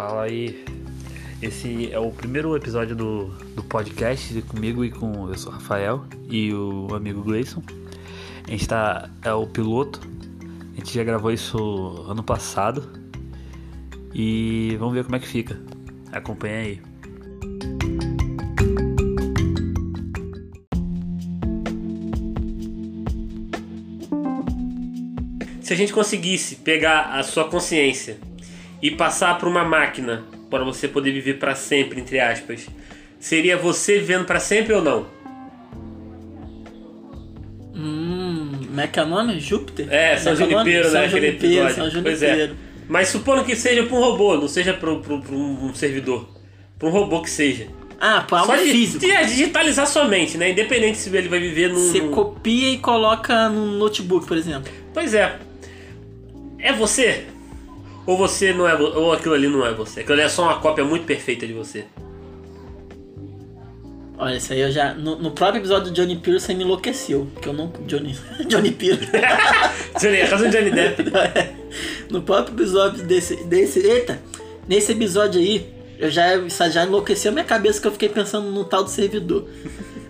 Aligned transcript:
Fala 0.00 0.22
aí. 0.22 0.64
Esse 1.42 1.92
é 1.92 1.98
o 1.98 2.10
primeiro 2.10 2.56
episódio 2.56 2.96
do, 2.96 3.26
do 3.54 3.62
podcast 3.62 4.40
comigo 4.44 4.82
e 4.82 4.90
com. 4.90 5.28
Eu 5.28 5.36
sou 5.36 5.52
o 5.52 5.54
Rafael 5.54 6.06
e 6.30 6.54
o 6.54 6.88
amigo 6.94 7.22
Gleison. 7.22 7.62
A 8.48 8.50
gente 8.50 8.66
tá. 8.66 9.10
É 9.22 9.30
o 9.34 9.46
piloto. 9.46 10.00
A 10.72 10.76
gente 10.76 10.94
já 10.94 11.04
gravou 11.04 11.30
isso 11.30 11.58
ano 12.08 12.22
passado. 12.22 12.90
E 14.14 14.74
vamos 14.78 14.94
ver 14.94 15.04
como 15.04 15.16
é 15.16 15.18
que 15.18 15.28
fica. 15.28 15.60
Acompanha 16.10 16.60
aí. 16.60 16.80
Se 25.60 25.74
a 25.74 25.76
gente 25.76 25.92
conseguisse 25.92 26.56
pegar 26.56 27.18
a 27.18 27.22
sua 27.22 27.44
consciência 27.50 28.29
e 28.82 28.90
passar 28.90 29.38
para 29.38 29.48
uma 29.48 29.64
máquina 29.64 30.24
para 30.50 30.64
você 30.64 30.88
poder 30.88 31.12
viver 31.12 31.34
para 31.38 31.54
sempre, 31.54 32.00
entre 32.00 32.18
aspas, 32.18 32.66
seria 33.18 33.56
você 33.56 33.98
vivendo 33.98 34.24
para 34.24 34.40
sempre 34.40 34.72
ou 34.74 34.82
não? 34.82 35.06
Hum, 37.74 38.50
como 38.66 38.80
é 38.80 38.86
que 38.86 38.98
é 38.98 39.02
o 39.02 39.06
nome? 39.06 39.38
Júpiter? 39.38 39.86
É, 39.92 40.16
São 40.16 40.32
é 40.32 40.34
é? 40.34 40.38
Junipero, 40.38 40.84
né? 40.84 40.90
São 40.90 41.04
Aquele 41.04 41.26
Junipero, 41.28 41.68
episódio. 41.68 41.92
São 41.92 42.02
Pois 42.02 42.22
é. 42.22 42.50
Mas 42.88 43.08
supondo 43.08 43.44
que 43.44 43.54
seja 43.54 43.84
para 43.84 43.96
um 43.96 44.00
robô, 44.00 44.36
não 44.36 44.48
seja 44.48 44.74
para 44.74 44.90
um 44.90 45.72
servidor. 45.74 46.28
Para 46.78 46.88
um 46.88 46.90
robô 46.90 47.22
que 47.22 47.30
seja. 47.30 47.68
Ah, 48.00 48.24
pô, 48.26 48.34
algo 48.34 48.52
Só 48.52 48.56
de, 48.56 48.70
físico. 48.72 48.98
de- 48.98 49.26
digitalizar 49.26 49.86
sua 49.86 50.06
mente, 50.06 50.36
né? 50.38 50.50
Independente 50.50 50.98
se 50.98 51.14
ele 51.14 51.28
vai 51.28 51.38
viver 51.38 51.68
num. 51.68 51.78
Você 51.78 52.00
copia 52.00 52.70
e 52.72 52.78
coloca 52.78 53.48
num 53.50 53.72
notebook, 53.78 54.26
por 54.26 54.36
exemplo. 54.36 54.72
Pois 54.92 55.14
é. 55.14 55.38
É 56.58 56.72
você? 56.72 57.26
Ou 58.06 58.16
você 58.16 58.52
não 58.52 58.66
é 58.66 58.74
ou 58.74 59.12
aquilo 59.12 59.34
ali 59.34 59.48
não 59.48 59.64
é 59.64 59.72
você? 59.72 60.00
Aquilo 60.00 60.14
ali 60.14 60.22
é 60.22 60.28
só 60.28 60.44
uma 60.44 60.60
cópia 60.60 60.84
muito 60.84 61.04
perfeita 61.04 61.46
de 61.46 61.52
você. 61.52 61.84
Olha, 64.20 64.36
isso 64.36 64.52
aí 64.52 64.60
eu 64.60 64.70
já. 64.70 64.92
No, 64.92 65.16
no 65.16 65.30
próprio 65.30 65.60
episódio 65.60 65.90
do 65.90 65.94
Johnny 65.94 66.16
Pierce 66.16 66.46
você 66.46 66.54
me 66.54 66.62
enlouqueceu. 66.62 67.26
Porque 67.32 67.48
eu 67.48 67.54
não. 67.54 67.72
Johnny. 67.86 68.14
Johnny 68.46 68.70
Pierce. 68.70 69.06
Johnny, 69.98 70.16
é 70.16 70.24
a 70.24 70.28
casa 70.28 70.46
do 70.46 70.50
Johnny 70.50 70.70
Depp. 70.70 71.04
no 72.10 72.20
próprio 72.20 72.54
episódio 72.54 73.02
desse. 73.04 73.36
desse 73.44 73.80
eita! 73.80 74.20
Nesse 74.68 74.92
episódio 74.92 75.40
aí, 75.40 75.72
eu 75.98 76.10
já, 76.10 76.36
já 76.68 76.84
enlouqueceu 76.84 77.30
a 77.30 77.32
minha 77.32 77.44
cabeça 77.46 77.80
que 77.80 77.86
eu 77.86 77.92
fiquei 77.92 78.10
pensando 78.10 78.50
no 78.50 78.62
tal 78.62 78.84
do 78.84 78.90
servidor. 78.90 79.48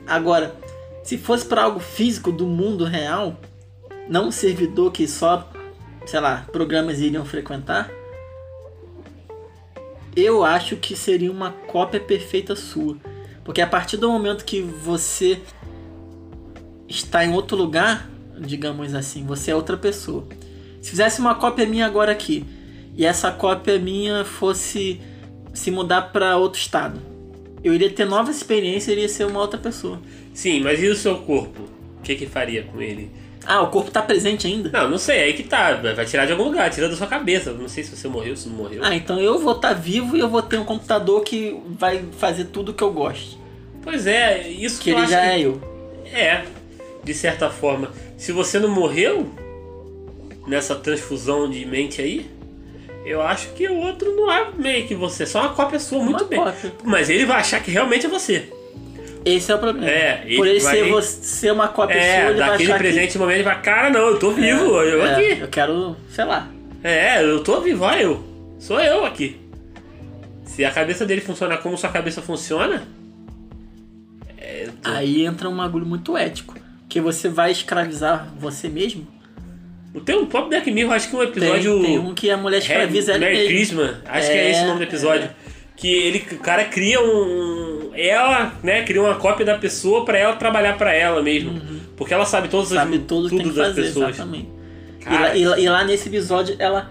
Agora, 0.06 0.56
se 1.04 1.16
fosse 1.16 1.46
para 1.46 1.62
algo 1.62 1.78
físico 1.78 2.32
do 2.32 2.46
mundo 2.46 2.84
real, 2.84 3.38
não 4.08 4.26
um 4.28 4.32
servidor 4.32 4.90
que 4.90 5.06
só, 5.06 5.48
sei 6.06 6.20
lá, 6.20 6.46
programas 6.52 7.00
iriam 7.00 7.24
frequentar, 7.24 7.90
eu 10.16 10.44
acho 10.44 10.76
que 10.76 10.96
seria 10.96 11.30
uma 11.30 11.52
cópia 11.52 12.00
perfeita 12.00 12.56
sua. 12.56 12.96
Porque 13.44 13.60
a 13.60 13.66
partir 13.66 13.96
do 13.96 14.10
momento 14.10 14.44
que 14.44 14.60
você 14.60 15.40
está 16.88 17.24
em 17.24 17.32
outro 17.32 17.56
lugar, 17.56 18.08
digamos 18.38 18.94
assim, 18.94 19.24
você 19.24 19.50
é 19.50 19.54
outra 19.54 19.76
pessoa. 19.76 20.26
Se 20.80 20.90
fizesse 20.90 21.20
uma 21.20 21.34
cópia 21.34 21.66
minha 21.66 21.86
agora 21.86 22.12
aqui 22.12 22.44
e 22.96 23.04
essa 23.04 23.30
cópia 23.30 23.78
minha 23.78 24.24
fosse 24.24 25.00
se 25.52 25.70
mudar 25.70 26.02
para 26.12 26.36
outro 26.36 26.60
estado, 26.60 27.00
eu 27.62 27.74
iria 27.74 27.90
ter 27.90 28.04
nova 28.04 28.30
experiência 28.30 28.92
iria 28.92 29.08
ser 29.08 29.26
uma 29.26 29.40
outra 29.40 29.58
pessoa. 29.58 30.00
Sim, 30.32 30.60
mas 30.60 30.82
e 30.82 30.88
o 30.88 30.96
seu 30.96 31.18
corpo? 31.18 31.62
O 31.98 32.02
que 32.02 32.14
que 32.14 32.26
faria 32.26 32.62
com 32.62 32.80
ele? 32.80 33.10
Ah, 33.46 33.62
o 33.62 33.68
corpo 33.68 33.90
tá 33.90 34.02
presente 34.02 34.46
ainda? 34.46 34.70
Não, 34.70 34.88
não 34.90 34.98
sei, 34.98 35.22
aí 35.22 35.32
que 35.32 35.42
tá. 35.44 35.72
Vai 35.74 36.04
tirar 36.04 36.26
de 36.26 36.32
algum 36.32 36.44
lugar, 36.44 36.70
tira 36.70 36.88
da 36.88 36.94
sua 36.96 37.06
cabeça. 37.06 37.52
Não 37.52 37.68
sei 37.68 37.82
se 37.82 37.96
você 37.96 38.06
morreu, 38.06 38.36
se 38.36 38.48
não 38.48 38.56
morreu. 38.56 38.82
Ah, 38.84 38.94
então 38.94 39.18
eu 39.18 39.38
vou 39.38 39.52
estar 39.54 39.72
vivo 39.72 40.16
e 40.16 40.20
eu 40.20 40.28
vou 40.28 40.42
ter 40.42 40.58
um 40.58 40.64
computador 40.64 41.22
que 41.22 41.58
vai 41.66 42.04
fazer 42.18 42.44
tudo 42.46 42.74
que 42.74 42.82
eu 42.84 42.92
gosto. 42.92 43.38
Pois 43.82 44.06
é, 44.06 44.46
isso 44.48 44.78
que, 44.78 44.90
Que 44.90 44.90
eu 44.90 44.98
ele 44.98 45.06
já 45.10 45.20
que- 45.22 45.26
é 45.28 45.40
eu. 45.40 45.60
É, 46.12 46.44
de 47.02 47.14
certa 47.14 47.48
forma. 47.48 47.90
Se 48.18 48.30
você 48.30 48.58
não 48.58 48.68
morreu 48.68 49.26
nessa 50.46 50.74
transfusão 50.74 51.48
de 51.50 51.64
mente 51.64 52.00
aí, 52.02 52.30
eu 53.06 53.22
acho 53.22 53.48
que 53.54 53.66
o 53.68 53.76
outro 53.78 54.14
não 54.14 54.30
é 54.30 54.50
meio 54.56 54.86
que 54.86 54.94
você, 54.94 55.24
só 55.24 55.40
uma 55.40 55.54
cópia 55.54 55.78
sua, 55.80 56.02
muito 56.02 56.20
Uma 56.24 56.28
bem. 56.28 56.38
cópia. 56.38 56.72
Mas 56.84 57.08
ele 57.08 57.24
vai 57.24 57.38
achar 57.40 57.62
que 57.62 57.70
realmente 57.70 58.04
é 58.04 58.08
você. 58.08 58.52
Esse 59.24 59.52
é 59.52 59.54
o 59.54 59.58
problema. 59.58 59.88
É, 59.90 60.22
ele 60.24 60.36
Por 60.36 60.46
ele 60.46 60.60
vai- 60.60 60.74
ser, 60.76 60.88
você, 60.90 61.24
ser 61.24 61.52
uma 61.52 61.68
cópia 61.68 61.96
sua, 61.96 62.04
É, 62.04 62.30
ele 62.30 62.38
vai 62.38 62.48
daquele 62.50 62.70
achar 62.72 62.78
presente 62.78 63.18
momento 63.18 63.34
ele 63.36 63.42
vai, 63.44 63.60
cara, 63.62 63.90
não, 63.90 64.00
eu 64.08 64.18
tô 64.18 64.32
que... 64.32 64.40
vivo, 64.40 64.80
eu 64.82 65.04
é, 65.04 65.12
aqui. 65.12 65.40
Eu 65.42 65.48
quero, 65.48 65.96
sei 66.10 66.24
lá. 66.24 66.48
É, 66.82 67.22
eu 67.22 67.42
tô 67.42 67.60
vivo, 67.60 67.84
olha 67.84 68.00
eu. 68.02 68.24
Sou 68.58 68.80
eu 68.80 69.04
aqui. 69.04 69.38
Se 70.44 70.64
a 70.64 70.70
cabeça 70.70 71.04
dele 71.06 71.20
funcionar 71.20 71.58
como 71.58 71.76
sua 71.76 71.90
cabeça 71.90 72.20
funciona, 72.22 72.82
é, 74.38 74.68
tô- 74.82 74.90
Aí 74.90 75.24
entra 75.24 75.48
um 75.48 75.56
bagulho 75.56 75.86
muito 75.86 76.16
ético. 76.16 76.54
Que 76.88 77.00
você 77.00 77.28
vai 77.28 77.52
escravizar 77.52 78.32
você 78.38 78.68
mesmo. 78.68 79.06
Tem 80.04 80.16
um 80.16 80.26
próprio 80.26 80.50
Black 80.50 80.70
Mirror, 80.70 80.92
acho 80.94 81.08
que 81.10 81.16
um 81.16 81.20
Tem, 81.20 81.28
episódio. 81.28 81.82
tem 81.82 81.98
um 81.98 82.14
que 82.14 82.30
a 82.30 82.36
mulher 82.36 82.58
escraviza 82.58 83.12
ela 83.12 83.20
Merry. 83.20 83.46
Christmas, 83.48 83.96
acho 84.06 84.26
que 84.30 84.36
é 84.36 84.50
esse 84.50 84.60
o 84.62 84.66
nome 84.66 84.78
do 84.78 84.82
episódio. 84.84 85.24
é. 85.24 85.30
Que 85.76 85.88
ele, 85.92 86.26
o 86.32 86.38
cara 86.38 86.64
cria 86.64 87.00
um. 87.00 87.69
Ela, 88.08 88.54
né, 88.62 88.82
cria 88.84 89.02
uma 89.02 89.14
cópia 89.16 89.44
da 89.44 89.58
pessoa 89.58 90.04
pra 90.04 90.16
ela 90.18 90.36
trabalhar 90.36 90.76
pra 90.78 90.92
ela 90.94 91.22
mesmo. 91.22 91.60
Porque 91.96 92.14
ela 92.14 92.24
sabe 92.24 92.48
todas 92.48 92.66
as 92.72 92.72
Uhum. 92.72 92.78
Sabe 92.78 92.98
tudo 93.00 93.28
que 93.28 93.36
tem 93.36 93.44
tudo 93.44 93.52
que 93.52 93.58
das 93.58 93.68
fazer, 93.68 93.82
pessoas. 93.82 94.08
exatamente. 94.10 94.48
E 95.00 95.04
Cara, 95.04 95.20
lá, 95.20 95.36
e 95.36 95.44
lá- 95.46 95.58
e 95.58 95.68
lá 95.68 95.84
nesse 95.84 96.08
episódio, 96.08 96.56
ela. 96.58 96.90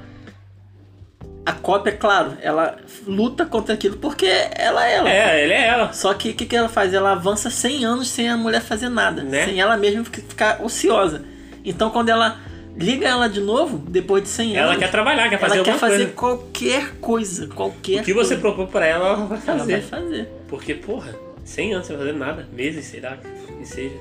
A 1.46 1.54
cópia, 1.54 1.92
claro, 1.94 2.34
ela 2.44 2.78
luta 3.08 3.44
contra 3.46 3.74
aquilo 3.74 3.98
porque 3.98 4.28
ela 4.56 4.88
é 4.88 4.96
ela. 4.98 5.10
É, 5.10 5.44
ele 5.44 5.54
é 5.54 5.66
ela. 5.68 5.92
Só 5.94 6.14
que 6.14 6.30
o 6.30 6.34
que, 6.36 6.46
que 6.46 6.56
ela 6.56 6.70
faz? 6.70 6.94
Ela 6.94 7.14
avança 7.14 7.50
100 7.50 7.86
anos 7.86 8.08
sem 8.08 8.30
a 8.30 8.38
mulher 8.38 8.62
fazer 8.62 8.90
nada. 8.90 9.24
Né? 9.24 9.46
Sem 9.46 9.60
ela 9.60 9.76
mesma 9.76 10.04
ficar- 10.04 10.60
ociosa. 10.62 11.24
Então 11.66 11.90
quando 11.90 12.10
ela 12.10 12.38
liga 12.78 13.08
ela 13.08 13.28
de 13.28 13.40
novo, 13.42 13.80
depois 13.80 14.22
de 14.24 14.30
100 14.30 14.56
Ela 14.58 14.68
anos. 14.74 14.80
quer 14.80 14.92
trabalhar, 14.92 15.28
quer 15.28 15.40
fazer 15.40 15.56
ela 15.56 15.66
quer 15.66 15.78
fazer 15.78 15.96
coisa. 15.98 16.12
qualquer 16.14 16.92
coisa. 17.02 17.48
Qualquer 17.48 18.02
O 18.02 18.04
que 18.04 18.14
você 18.14 18.36
coisa. 18.36 18.38
propôs 18.42 18.70
pra 18.70 18.86
ela, 18.86 19.08
ela 19.08 19.16
vai 19.26 19.40
Ela 19.48 19.58
fazer. 19.58 19.72
vai 19.72 19.82
fazer. 19.82 20.30
Porque, 20.50 20.74
porra, 20.74 21.16
100 21.46 21.74
anos 21.74 21.88
sem 21.88 21.98
fazer 21.98 22.14
nada, 22.14 22.48
meses, 22.52 22.86
sei 22.86 23.00
lá, 23.02 23.18
que 23.58 23.66
seja. 23.66 23.96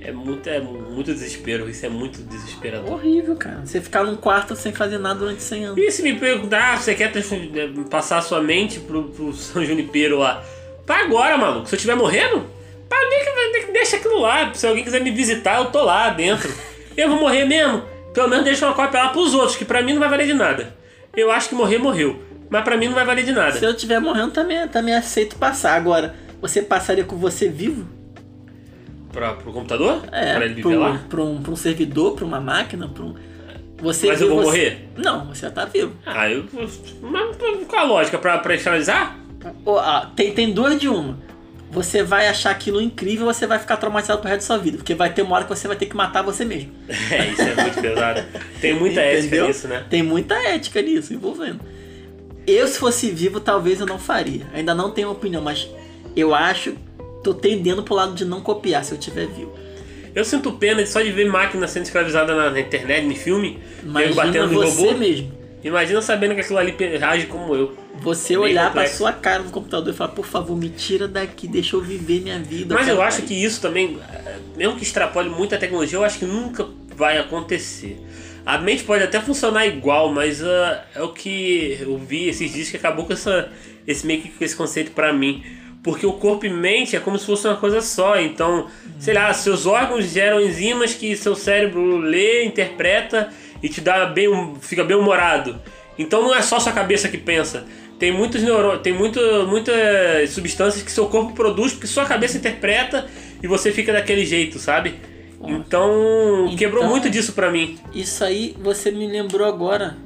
É 0.00 0.12
muito, 0.12 0.48
é 0.48 0.60
muito 0.60 1.12
desespero, 1.12 1.68
isso 1.68 1.84
é 1.84 1.88
muito 1.88 2.22
desesperador. 2.22 2.92
Horrível, 2.92 3.34
cara. 3.34 3.62
Você 3.66 3.80
ficar 3.80 4.04
num 4.04 4.14
quarto 4.14 4.54
sem 4.54 4.72
fazer 4.72 4.98
nada 4.98 5.18
durante 5.18 5.42
100 5.42 5.64
anos. 5.64 5.78
E 5.78 5.90
se 5.90 6.02
me 6.02 6.14
perguntar, 6.14 6.74
ah, 6.74 6.76
você 6.76 6.94
quer 6.94 7.10
transform- 7.10 7.82
passar 7.90 8.18
a 8.18 8.22
sua 8.22 8.40
mente 8.40 8.78
pro, 8.78 9.04
pro 9.08 9.32
São 9.32 9.64
Junipero 9.64 10.18
lá? 10.18 10.44
Pra 10.86 11.00
agora, 11.00 11.36
maluco. 11.36 11.66
Se 11.68 11.74
eu 11.74 11.76
estiver 11.78 11.96
morrendo, 11.96 12.46
que 13.66 13.72
deixa 13.72 13.96
aquilo 13.96 14.20
lá. 14.20 14.52
Se 14.54 14.66
alguém 14.66 14.84
quiser 14.84 15.00
me 15.00 15.10
visitar, 15.10 15.58
eu 15.58 15.66
tô 15.66 15.82
lá 15.84 16.10
dentro. 16.10 16.52
Eu 16.96 17.08
vou 17.08 17.18
morrer 17.18 17.44
mesmo. 17.44 17.82
Pelo 18.14 18.28
menos 18.28 18.44
deixa 18.44 18.66
uma 18.66 18.74
cópia 18.74 19.02
lá 19.02 19.08
pros 19.08 19.34
outros, 19.34 19.56
que 19.56 19.64
pra 19.64 19.82
mim 19.82 19.92
não 19.94 20.00
vai 20.00 20.08
valer 20.08 20.26
de 20.26 20.34
nada. 20.34 20.76
Eu 21.16 21.30
acho 21.30 21.48
que 21.48 21.54
morrer, 21.54 21.78
morreu. 21.78 22.22
Mas 22.50 22.64
pra 22.64 22.76
mim 22.76 22.86
não 22.86 22.94
vai 22.94 23.04
valer 23.04 23.24
de 23.24 23.32
nada. 23.32 23.52
Se 23.52 23.64
eu 23.64 23.70
estiver 23.72 24.00
morrendo, 24.00 24.30
também, 24.32 24.66
também 24.68 24.94
aceito 24.94 25.36
passar. 25.36 25.74
Agora, 25.74 26.14
você 26.40 26.62
passaria 26.62 27.04
com 27.04 27.16
você 27.16 27.48
vivo? 27.48 27.86
Pra, 29.12 29.32
pro 29.34 29.52
computador? 29.52 30.02
É, 30.12 30.34
pra 30.34 30.44
ele 30.44 30.54
viver 30.54 30.68
pro- 30.70 30.78
lá? 30.78 31.00
pra 31.08 31.22
um, 31.22 31.42
pra 31.42 31.52
um 31.52 31.56
servidor, 31.56 32.14
pra 32.14 32.24
uma 32.24 32.40
máquina, 32.40 32.88
pra 32.88 33.02
um. 33.04 33.14
Você 33.80 34.08
Mas 34.08 34.20
eu 34.20 34.26
viu 34.28 34.36
vou 34.36 34.44
você- 34.44 34.48
morrer? 34.58 34.88
Não, 34.96 35.26
você 35.26 35.48
tá 35.50 35.64
vivo. 35.64 35.92
Ah, 36.04 36.28
eu. 36.28 36.44
Mas 36.52 37.36
qual 37.68 37.82
a 37.82 37.84
lógica? 37.84 38.18
Pra, 38.18 38.38
pra 38.38 38.54
externalizar? 38.54 39.16
Ó, 39.64 39.78
ah, 39.78 40.10
tem, 40.16 40.32
tem 40.32 40.52
duas 40.52 40.78
de 40.80 40.88
uma. 40.88 41.16
Você 41.70 42.02
vai 42.02 42.26
achar 42.28 42.50
aquilo 42.50 42.80
incrível 42.80 43.26
você 43.26 43.46
vai 43.46 43.58
ficar 43.58 43.76
traumatizado 43.76 44.20
pro 44.20 44.28
resto 44.28 44.40
da 44.40 44.46
sua 44.46 44.58
vida. 44.58 44.78
Porque 44.78 44.94
vai 44.94 45.12
ter 45.12 45.22
uma 45.22 45.36
hora 45.36 45.44
que 45.44 45.50
você 45.50 45.68
vai 45.68 45.76
ter 45.76 45.86
que 45.86 45.94
matar 45.96 46.22
você 46.22 46.44
mesmo. 46.44 46.72
É, 47.10 47.28
isso 47.30 47.42
é 47.42 47.54
muito 47.62 47.80
pesado. 47.80 48.24
Tem 48.60 48.74
muita 48.74 49.00
ética 49.02 49.26
Entendeu? 49.26 49.46
nisso, 49.48 49.68
né? 49.68 49.84
Tem 49.88 50.02
muita 50.02 50.34
ética 50.34 50.82
nisso 50.82 51.12
envolvendo. 51.14 51.60
Eu, 52.50 52.66
se 52.66 52.78
fosse 52.78 53.10
vivo, 53.10 53.40
talvez 53.40 53.80
eu 53.80 53.86
não 53.86 53.98
faria. 53.98 54.46
Ainda 54.54 54.74
não 54.74 54.90
tenho 54.90 55.10
opinião, 55.10 55.42
mas 55.42 55.68
eu 56.16 56.34
acho. 56.34 56.74
Tô 57.22 57.34
tendendo 57.34 57.82
pro 57.82 57.94
lado 57.94 58.14
de 58.14 58.24
não 58.24 58.40
copiar 58.40 58.84
se 58.84 58.92
eu 58.92 58.98
tiver 58.98 59.26
vivo. 59.26 59.52
Eu 60.14 60.24
sinto 60.24 60.52
pena 60.52 60.82
de 60.82 60.88
só 60.88 61.02
de 61.02 61.12
ver 61.12 61.26
máquina 61.28 61.66
sendo 61.68 61.84
escravizada 61.84 62.34
na, 62.34 62.50
na 62.50 62.60
internet, 62.60 63.04
em 63.04 63.14
filme, 63.14 63.58
Imagina 63.82 64.14
batendo 64.14 64.46
no 64.48 64.54
você 64.62 64.86
robô. 64.86 64.98
mesmo. 64.98 65.36
Imagina 65.62 66.00
sabendo 66.00 66.34
que 66.34 66.40
aquilo 66.40 66.58
ali 66.58 66.74
age 67.02 67.26
como 67.26 67.54
eu. 67.54 67.76
Você 68.00 68.28
Bem 68.28 68.38
olhar 68.38 68.70
pra 68.72 68.82
complexo. 68.82 68.96
sua 68.96 69.12
cara 69.12 69.42
no 69.42 69.50
computador 69.50 69.92
e 69.92 69.96
falar, 69.96 70.12
por 70.12 70.24
favor, 70.24 70.56
me 70.56 70.68
tira 70.68 71.08
daqui, 71.08 71.48
deixa 71.48 71.74
eu 71.76 71.82
viver 71.82 72.20
minha 72.22 72.38
vida. 72.38 72.74
Mas 72.74 72.86
eu 72.88 73.02
acho 73.02 73.18
país." 73.18 73.28
que 73.28 73.34
isso 73.34 73.60
também, 73.60 73.98
eh, 74.24 74.36
mesmo 74.56 74.76
que 74.76 74.84
extrapole 74.84 75.28
muito 75.28 75.54
a 75.54 75.58
tecnologia, 75.58 75.98
eu 75.98 76.04
acho 76.04 76.18
que 76.20 76.24
nunca 76.24 76.66
vai 76.96 77.18
acontecer. 77.18 78.00
A 78.48 78.56
mente 78.56 78.82
pode 78.82 79.04
até 79.04 79.20
funcionar 79.20 79.66
igual, 79.66 80.10
mas 80.10 80.42
ah, 80.42 80.82
é 80.94 81.02
o 81.02 81.10
que 81.10 81.76
eu 81.82 81.98
vi 81.98 82.30
esses 82.30 82.50
dias 82.50 82.70
que 82.70 82.78
acabou 82.78 83.04
com 83.04 83.12
essa, 83.12 83.50
esse 83.86 84.06
meio 84.06 84.22
que 84.22 84.42
esse 84.42 84.56
conceito 84.56 84.92
pra 84.92 85.12
mim. 85.12 85.44
Porque 85.82 86.06
o 86.06 86.14
corpo 86.14 86.46
e 86.46 86.48
mente 86.48 86.96
é 86.96 86.98
como 86.98 87.18
se 87.18 87.26
fosse 87.26 87.46
uma 87.46 87.58
coisa 87.58 87.82
só. 87.82 88.18
Então, 88.18 88.66
sei 88.98 89.12
lá, 89.12 89.30
seus 89.34 89.66
órgãos 89.66 90.10
geram 90.10 90.40
enzimas 90.40 90.94
que 90.94 91.14
seu 91.14 91.34
cérebro 91.34 91.98
lê, 91.98 92.42
interpreta 92.46 93.28
e 93.62 93.68
te 93.68 93.82
dá 93.82 94.06
bem, 94.06 94.30
fica 94.62 94.82
bem 94.82 94.96
humorado. 94.96 95.60
Então 95.98 96.22
não 96.22 96.34
é 96.34 96.40
só 96.40 96.58
sua 96.58 96.72
cabeça 96.72 97.06
que 97.06 97.18
pensa. 97.18 97.66
tem 97.98 98.10
muitos 98.10 98.40
tem 98.82 98.94
muito, 98.94 99.20
muitas 99.46 100.30
substâncias 100.30 100.82
que 100.82 100.90
seu 100.90 101.04
corpo 101.08 101.34
produz, 101.34 101.72
porque 101.72 101.86
sua 101.86 102.06
cabeça 102.06 102.38
interpreta 102.38 103.10
e 103.42 103.46
você 103.46 103.70
fica 103.70 103.92
daquele 103.92 104.24
jeito, 104.24 104.58
sabe? 104.58 104.94
Então, 105.44 106.54
quebrou 106.56 106.82
Então- 106.82 106.90
muito 106.90 107.08
disso 107.10 107.32
pra 107.32 107.50
mim. 107.50 107.78
Isso 107.94 108.24
aí 108.24 108.56
você 108.60 108.90
me 108.90 109.06
lembrou 109.06 109.46
agora. 109.46 109.96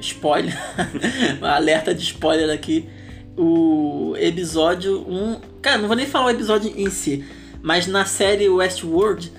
Spoiler. 0.00 0.56
Alerta 1.42 1.94
de 1.94 2.02
spoiler 2.02 2.50
aqui. 2.50 2.88
O 3.36 4.14
episódio 4.18 5.04
1. 5.08 5.40
Cara, 5.62 5.78
não 5.78 5.86
vou 5.86 5.96
nem 5.96 6.06
falar 6.06 6.26
o 6.26 6.30
episódio 6.30 6.72
em 6.76 6.90
si. 6.90 7.24
Mas 7.62 7.86
na 7.86 8.04
série 8.04 8.48
Westworld 8.48 9.32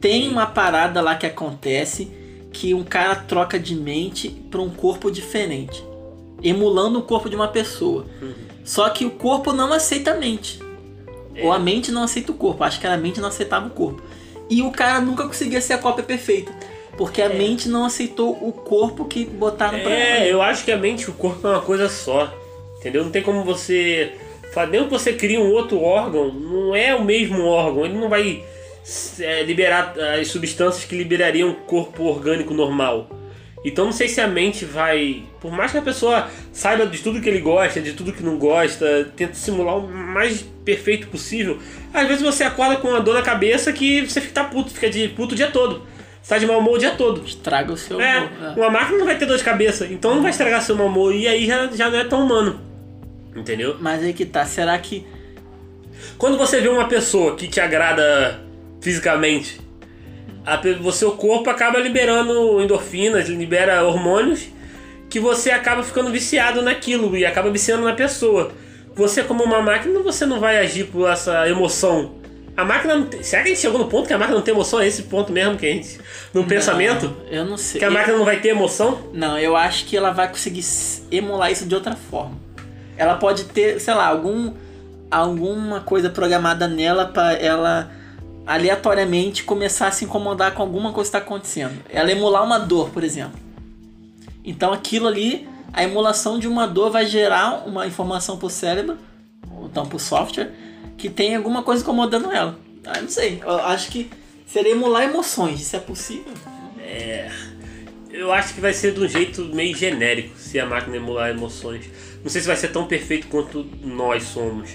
tem 0.00 0.28
uma 0.28 0.46
parada 0.46 1.00
lá 1.00 1.14
que 1.16 1.26
acontece 1.26 2.08
que 2.52 2.72
um 2.74 2.84
cara 2.84 3.14
troca 3.16 3.58
de 3.58 3.74
mente 3.74 4.28
para 4.50 4.60
um 4.60 4.70
corpo 4.70 5.10
diferente. 5.10 5.82
Emulando 6.42 6.98
o 6.98 7.02
corpo 7.02 7.28
de 7.28 7.34
uma 7.34 7.48
pessoa. 7.48 8.06
Só 8.62 8.88
que 8.90 9.04
o 9.04 9.10
corpo 9.10 9.52
não 9.52 9.72
aceita 9.72 10.12
a 10.12 10.16
mente. 10.16 10.60
Ou 11.42 11.52
a 11.52 11.58
mente 11.58 11.90
não 11.90 12.02
aceita 12.02 12.32
o 12.32 12.34
corpo. 12.34 12.62
Acho 12.62 12.78
que 12.78 12.86
era 12.86 12.94
a 12.94 12.98
mente 12.98 13.20
não 13.20 13.28
aceitava 13.28 13.66
o 13.66 13.70
corpo. 13.70 14.02
E 14.48 14.62
o 14.62 14.70
cara 14.70 15.00
nunca 15.00 15.24
conseguia 15.24 15.60
ser 15.60 15.74
a 15.74 15.78
cópia 15.78 16.04
perfeita. 16.04 16.52
Porque 16.96 17.20
a 17.20 17.28
mente 17.28 17.68
não 17.68 17.84
aceitou 17.84 18.32
o 18.32 18.52
corpo 18.52 19.04
que 19.04 19.24
botaram 19.24 19.78
pra 19.80 19.90
É, 19.90 20.32
eu 20.32 20.40
acho 20.40 20.64
que 20.64 20.72
a 20.72 20.78
mente 20.78 21.02
e 21.02 21.10
o 21.10 21.14
corpo 21.14 21.46
é 21.46 21.50
uma 21.50 21.60
coisa 21.60 21.88
só. 21.88 22.32
Entendeu? 22.78 23.04
Não 23.04 23.10
tem 23.10 23.22
como 23.22 23.44
você. 23.44 24.12
Mesmo 24.70 24.86
que 24.86 24.92
você 24.92 25.12
cria 25.12 25.38
um 25.38 25.52
outro 25.52 25.82
órgão, 25.82 26.32
não 26.32 26.74
é 26.74 26.94
o 26.94 27.04
mesmo 27.04 27.44
órgão. 27.44 27.84
Ele 27.84 27.98
não 27.98 28.08
vai 28.08 28.42
é, 29.20 29.42
liberar 29.42 29.94
as 30.18 30.28
substâncias 30.28 30.84
que 30.84 30.96
liberariam 30.96 31.50
um 31.50 31.54
corpo 31.54 32.04
orgânico 32.04 32.54
normal. 32.54 33.10
Então 33.68 33.86
não 33.86 33.92
sei 33.92 34.06
se 34.06 34.20
a 34.20 34.28
mente 34.28 34.64
vai. 34.64 35.24
Por 35.40 35.50
mais 35.50 35.72
que 35.72 35.78
a 35.78 35.82
pessoa 35.82 36.28
saiba 36.52 36.86
de 36.86 36.98
tudo 37.02 37.20
que 37.20 37.28
ele 37.28 37.40
gosta, 37.40 37.80
de 37.80 37.92
tudo 37.94 38.12
que 38.12 38.22
não 38.22 38.38
gosta, 38.38 39.10
tenta 39.16 39.34
simular 39.34 39.76
o 39.76 39.88
mais 39.88 40.42
perfeito 40.64 41.08
possível. 41.08 41.58
Às 41.92 42.06
vezes 42.06 42.22
você 42.22 42.44
acorda 42.44 42.76
com 42.76 42.88
uma 42.88 43.00
dor 43.00 43.14
na 43.14 43.22
cabeça 43.22 43.72
que 43.72 44.06
você 44.08 44.20
fica 44.20 44.44
puto, 44.44 44.70
fica 44.70 44.88
de 44.88 45.08
puto 45.08 45.34
o 45.34 45.36
dia 45.36 45.50
todo. 45.50 45.82
Você 46.22 46.34
tá 46.34 46.38
de 46.38 46.46
mau 46.46 46.58
humor 46.60 46.74
o 46.76 46.78
dia 46.78 46.92
todo. 46.92 47.24
Estraga 47.26 47.72
o 47.72 47.76
seu 47.76 48.00
É, 48.00 48.18
humor. 48.20 48.30
É. 48.56 48.60
uma 48.60 48.70
máquina 48.70 48.98
não 48.98 49.06
vai 49.06 49.18
ter 49.18 49.26
dor 49.26 49.36
de 49.36 49.42
cabeça, 49.44 49.84
então 49.86 50.14
não 50.14 50.22
vai 50.22 50.30
estragar 50.30 50.62
seu 50.62 50.76
mau 50.76 50.86
humor 50.86 51.12
e 51.12 51.26
aí 51.26 51.44
já, 51.46 51.66
já 51.68 51.90
não 51.90 51.98
é 51.98 52.04
tão 52.04 52.24
humano. 52.24 52.60
Entendeu? 53.34 53.76
Mas 53.80 54.00
aí 54.02 54.12
que 54.12 54.24
tá. 54.24 54.44
Será 54.46 54.78
que. 54.78 55.04
Quando 56.16 56.38
você 56.38 56.60
vê 56.60 56.68
uma 56.68 56.86
pessoa 56.86 57.34
que 57.36 57.48
te 57.48 57.60
agrada 57.60 58.40
fisicamente, 58.80 59.60
a 60.46 60.60
o 60.82 60.92
seu 60.92 61.12
corpo 61.12 61.50
acaba 61.50 61.78
liberando 61.80 62.62
endorfinas, 62.62 63.28
libera 63.28 63.84
hormônios 63.84 64.48
que 65.10 65.18
você 65.18 65.50
acaba 65.50 65.82
ficando 65.82 66.10
viciado 66.10 66.62
naquilo 66.62 67.16
e 67.16 67.26
acaba 67.26 67.50
viciando 67.50 67.84
na 67.84 67.92
pessoa. 67.92 68.52
Você 68.94 69.22
como 69.22 69.44
uma 69.44 69.60
máquina, 69.60 70.00
você 70.00 70.24
não 70.24 70.40
vai 70.40 70.58
agir 70.58 70.84
por 70.84 71.08
essa 71.08 71.48
emoção. 71.48 72.14
A 72.56 72.64
máquina 72.64 72.94
não 72.94 73.06
tem... 73.06 73.22
Será 73.22 73.42
que 73.42 73.48
a 73.48 73.52
gente 73.52 73.60
chegou 73.60 73.78
no 73.78 73.86
ponto 73.86 74.06
que 74.06 74.14
a 74.14 74.18
máquina 74.18 74.36
não 74.36 74.42
tem 74.42 74.54
emoção? 74.54 74.80
É 74.80 74.86
esse 74.86 75.02
ponto 75.02 75.30
mesmo 75.30 75.58
que 75.58 75.66
a 75.66 75.68
gente... 75.68 76.00
No 76.32 76.44
pensamento? 76.44 77.06
Não, 77.06 77.30
eu 77.30 77.44
não 77.44 77.58
sei. 77.58 77.78
Que 77.78 77.84
a 77.84 77.90
máquina 77.90 78.16
não 78.16 78.24
vai 78.24 78.40
ter 78.40 78.48
emoção? 78.48 79.10
Não, 79.12 79.38
eu 79.38 79.54
acho 79.54 79.84
que 79.84 79.96
ela 79.96 80.10
vai 80.10 80.28
conseguir 80.28 80.64
emular 81.10 81.52
isso 81.52 81.66
de 81.66 81.74
outra 81.74 81.94
forma. 81.94 82.38
Ela 82.96 83.16
pode 83.16 83.44
ter, 83.44 83.78
sei 83.78 83.92
lá, 83.92 84.06
algum 84.06 84.54
alguma 85.10 85.80
coisa 85.80 86.10
programada 86.10 86.66
nela 86.66 87.06
pra 87.06 87.34
ela 87.34 87.90
aleatoriamente 88.46 89.42
começar 89.42 89.88
a 89.88 89.90
se 89.90 90.04
incomodar 90.04 90.54
com 90.54 90.62
alguma 90.62 90.92
coisa 90.92 91.10
que 91.10 91.16
está 91.16 91.26
acontecendo. 91.26 91.82
Ela 91.90 92.12
emular 92.12 92.44
uma 92.44 92.58
dor, 92.58 92.90
por 92.90 93.02
exemplo. 93.02 93.38
Então 94.44 94.72
aquilo 94.72 95.08
ali, 95.08 95.48
a 95.72 95.82
emulação 95.82 96.38
de 96.38 96.46
uma 96.46 96.66
dor 96.66 96.90
vai 96.90 97.06
gerar 97.06 97.66
uma 97.66 97.86
informação 97.86 98.38
pro 98.38 98.48
cérebro, 98.48 98.96
ou 99.50 99.66
então 99.66 99.84
pro 99.84 99.98
software, 99.98 100.52
que 100.96 101.10
tem 101.10 101.34
alguma 101.34 101.62
coisa 101.62 101.82
incomodando 101.82 102.30
ela. 102.30 102.56
Ah, 102.84 103.00
não 103.00 103.08
sei. 103.08 103.40
Eu 103.42 103.56
acho 103.64 103.90
que 103.90 104.08
seria 104.46 104.72
emular 104.72 105.02
emoções, 105.02 105.60
isso 105.60 105.74
é 105.74 105.80
possível? 105.80 106.32
Eu 108.08 108.32
acho 108.32 108.54
que 108.54 108.60
vai 108.60 108.72
ser 108.72 108.94
de 108.94 109.00
um 109.00 109.08
jeito 109.08 109.44
meio 109.46 109.76
genérico 109.76 110.38
se 110.38 110.58
a 110.58 110.64
máquina 110.64 110.96
emular 110.96 111.30
emoções. 111.30 111.90
Não 112.22 112.30
sei 112.30 112.40
se 112.40 112.46
vai 112.46 112.56
ser 112.56 112.68
tão 112.68 112.86
perfeito 112.86 113.26
quanto 113.26 113.66
nós 113.82 114.22
somos. 114.22 114.70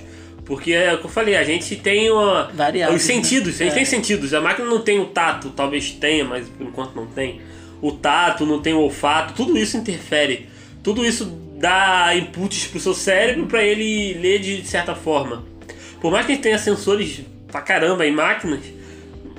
Porque 0.51 0.73
é 0.73 0.93
o 0.93 0.97
que 0.97 1.05
eu 1.05 1.09
falei, 1.09 1.37
a 1.37 1.45
gente 1.45 1.77
tem 1.77 2.11
uma, 2.11 2.51
Variáveis, 2.53 2.99
os 2.99 3.07
sentidos, 3.07 3.57
né? 3.57 3.67
a 3.67 3.69
gente 3.69 3.71
É. 3.71 3.75
tem 3.75 3.85
sentidos. 3.85 4.33
A 4.33 4.41
máquina 4.41 4.67
não 4.67 4.81
tem 4.81 4.99
o 4.99 5.05
tato, 5.05 5.49
talvez 5.51 5.91
tenha, 5.91 6.25
mas 6.25 6.45
por 6.49 6.67
enquanto 6.67 6.93
não 6.93 7.05
tem. 7.05 7.39
O 7.81 7.93
tato, 7.93 8.45
não 8.45 8.61
tem 8.61 8.73
o 8.73 8.79
olfato, 8.81 9.33
tudo 9.33 9.57
isso 9.57 9.77
interfere. 9.77 10.49
Tudo 10.83 11.05
isso 11.05 11.23
dá 11.57 12.13
inputs 12.17 12.67
pro 12.67 12.81
seu 12.81 12.93
cérebro 12.93 13.45
para 13.45 13.63
ele 13.63 14.11
ler 14.15 14.39
de 14.39 14.67
certa 14.67 14.93
forma. 14.93 15.45
Por 16.01 16.11
mais 16.11 16.25
que 16.25 16.33
a 16.33 16.35
gente 16.35 16.43
tenha 16.43 16.59
sensores 16.59 17.21
pra 17.47 17.61
caramba 17.61 18.05
em 18.05 18.11
máquinas, 18.11 18.59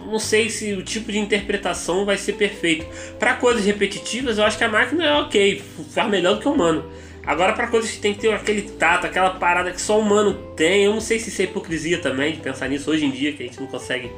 não 0.07 0.19
sei 0.19 0.49
se 0.49 0.73
o 0.73 0.83
tipo 0.83 1.13
de 1.13 1.19
interpretação 1.19 2.07
vai 2.07 2.17
ser 2.17 2.33
perfeito. 2.37 2.87
Para 3.19 3.35
coisas 3.35 3.67
repetitivas, 3.67 4.39
eu 4.39 4.45
acho 4.45 4.57
que 4.57 4.65
a 4.65 4.69
máquina 4.71 5.05
é 5.05 5.13
ok, 5.13 5.63
faz 5.91 6.09
melhor 6.11 6.37
do 6.37 6.41
que 6.41 6.49
o 6.49 6.53
humano. 6.53 6.83
Agora, 7.25 7.53
para 7.53 7.69
coisas 7.69 7.91
que 7.91 7.99
tem 7.99 8.15
que 8.15 8.21
ter 8.21 8.33
aquele 8.33 8.63
tato, 8.63 9.07
aquela 9.07 9.31
parada 9.31 9.71
que 9.71 9.81
só 9.81 9.99
humano 9.99 10.35
tem, 10.57 10.85
eu 10.85 10.93
não 10.93 11.01
sei 11.01 11.19
se 11.19 11.29
isso 11.29 11.41
é 11.41 11.45
hipocrisia 11.45 11.99
também 11.99 12.33
de 12.33 12.41
pensar 12.41 12.69
nisso 12.69 12.91
hoje 12.91 13.05
em 13.05 13.11
dia, 13.11 13.33
que 13.33 13.45
a 13.45 13.47
gente 13.47 13.61
não 13.61 13.69
consegue 13.69 14.11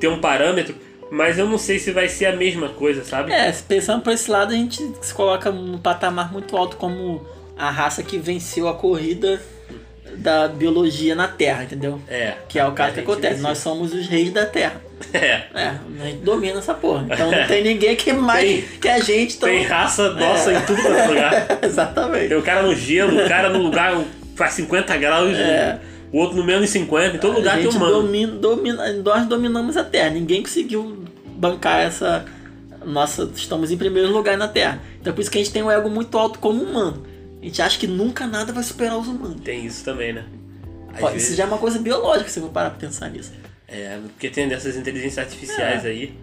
ter 0.00 0.08
um 0.08 0.20
parâmetro, 0.20 0.74
mas 1.10 1.38
eu 1.38 1.46
não 1.46 1.58
sei 1.58 1.78
se 1.78 1.92
vai 1.92 2.08
ser 2.08 2.26
a 2.26 2.36
mesma 2.36 2.70
coisa, 2.70 3.04
sabe? 3.04 3.30
É, 3.30 3.52
pensando 3.68 4.02
por 4.02 4.12
esse 4.12 4.30
lado, 4.30 4.52
a 4.52 4.56
gente 4.56 4.82
se 5.02 5.12
coloca 5.12 5.50
num 5.50 5.78
patamar 5.78 6.32
muito 6.32 6.56
alto 6.56 6.76
como 6.76 7.26
a 7.56 7.70
raça 7.70 8.02
que 8.02 8.18
venceu 8.18 8.68
a 8.68 8.74
corrida 8.74 9.40
da 10.16 10.48
biologia 10.48 11.14
na 11.14 11.28
Terra, 11.28 11.64
entendeu? 11.64 12.00
É. 12.08 12.34
Que 12.48 12.58
é 12.58 12.66
o 12.66 12.72
caso 12.72 12.94
que 12.94 13.00
acontece. 13.00 13.40
Nós 13.40 13.58
somos 13.58 13.92
os 13.94 14.06
reis 14.06 14.32
da 14.32 14.46
Terra. 14.46 14.80
É. 15.12 15.42
É, 15.54 15.72
a 16.00 16.06
gente 16.06 16.20
domina 16.24 16.58
essa 16.58 16.72
porra. 16.72 17.06
Então 17.10 17.30
não 17.30 17.46
tem 17.46 17.62
ninguém 17.64 17.94
que 17.94 18.14
mais 18.14 18.48
Tem- 18.48 18.78
que 18.80 18.88
a 18.88 18.98
gente. 18.98 19.36
Então... 19.36 19.46
Tem 19.48 19.62
raça 19.62 20.10
nossa 20.14 20.54
em 20.54 20.60
tudo 20.62 20.80
quanto 20.80 20.96
é 20.96 21.06
lugar. 21.06 21.58
Exatamente. 21.62 22.28
Tem 22.28 22.36
o 22.38 22.42
cara 22.42 22.62
no 22.62 22.74
gelo, 22.74 23.22
o 23.22 23.28
cara 23.28 23.50
no 23.50 23.58
lugar 23.62 23.94
faz 24.34 24.54
50 24.54 24.96
graus, 24.96 25.36
É. 25.36 25.78
o 26.10 26.16
outro 26.18 26.38
no 26.38 26.44
menos 26.44 26.70
50, 26.70 27.16
em 27.16 27.18
todo 27.18 27.34
lugar 27.36 27.52
a 27.52 27.54
tem 27.56 27.64
gente 27.64 27.76
humano. 27.76 27.92
domina, 28.02 28.32
domina, 28.36 28.92
nós 28.94 29.26
dominamos 29.26 29.76
a 29.76 29.84
Terra. 29.84 30.08
Ninguém 30.10 30.42
conseguiu 30.42 31.04
bancar 31.36 31.80
essa. 31.82 32.24
Nossa, 32.84 33.28
estamos 33.34 33.70
em 33.70 33.76
primeiro 33.76 34.10
lugar 34.10 34.38
na 34.38 34.48
Terra. 34.48 34.80
Então 34.98 35.12
por 35.12 35.20
isso 35.20 35.30
que 35.30 35.36
a 35.36 35.42
gente 35.42 35.52
tem 35.52 35.62
um 35.62 35.70
ego 35.70 35.90
muito 35.90 36.16
alto 36.16 36.38
como 36.38 36.62
humano. 36.64 37.02
A 37.40 37.44
gente 37.44 37.62
acha 37.62 37.78
que 37.78 37.86
nunca 37.86 38.26
nada 38.26 38.52
vai 38.52 38.62
superar 38.62 38.98
os 38.98 39.06
humanos. 39.08 39.40
Tem 39.42 39.64
isso 39.64 39.84
também, 39.84 40.12
né? 40.12 40.24
Às 40.94 41.02
Ó, 41.02 41.08
vezes- 41.10 41.28
Isso 41.28 41.36
já 41.36 41.44
é 41.44 41.46
uma 41.46 41.58
coisa 41.58 41.78
biológica, 41.78 42.28
se 42.30 42.40
eu 42.40 42.48
parar 42.48 42.70
pra 42.70 42.78
pensar 42.78 43.10
nisso. 43.10 43.32
É, 43.68 43.98
porque 44.02 44.28
tem 44.30 44.48
dessas 44.48 44.76
inteligências 44.76 45.18
artificiais 45.18 45.84
É. 45.84 45.88
aí. 45.88 46.14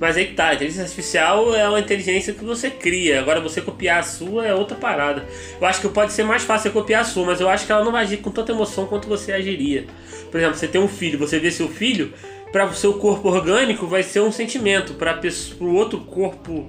Mas 0.00 0.16
aí 0.16 0.26
que 0.26 0.34
tá, 0.34 0.48
a 0.48 0.54
inteligência 0.54 0.82
artificial 0.82 1.54
é 1.54 1.68
uma 1.68 1.78
inteligência 1.80 2.32
que 2.32 2.44
você 2.44 2.70
cria. 2.70 3.20
Agora 3.20 3.40
você 3.40 3.60
copiar 3.60 4.00
a 4.00 4.02
sua 4.02 4.46
é 4.46 4.54
outra 4.54 4.76
parada. 4.76 5.24
Eu 5.60 5.66
acho 5.66 5.80
que 5.80 5.88
pode 5.88 6.12
ser 6.12 6.24
mais 6.24 6.42
fácil 6.42 6.70
copiar 6.72 7.02
a 7.02 7.04
sua, 7.04 7.24
mas 7.26 7.40
eu 7.40 7.48
acho 7.48 7.66
que 7.66 7.72
ela 7.72 7.84
não 7.84 7.92
vai 7.92 8.04
agir 8.04 8.18
com 8.18 8.30
tanta 8.30 8.52
emoção 8.52 8.86
quanto 8.86 9.08
você 9.08 9.32
agiria. 9.32 9.86
Por 10.30 10.38
exemplo, 10.38 10.56
você 10.56 10.68
tem 10.68 10.80
um 10.80 10.88
filho, 10.88 11.18
você 11.18 11.38
vê 11.38 11.50
seu 11.50 11.68
filho, 11.68 12.12
para 12.52 12.66
o 12.66 12.74
seu 12.74 12.94
corpo 12.94 13.28
orgânico 13.28 13.86
vai 13.86 14.02
ser 14.02 14.20
um 14.20 14.32
sentimento, 14.32 14.94
para 14.94 15.20
o 15.60 15.74
outro 15.74 16.00
corpo, 16.00 16.68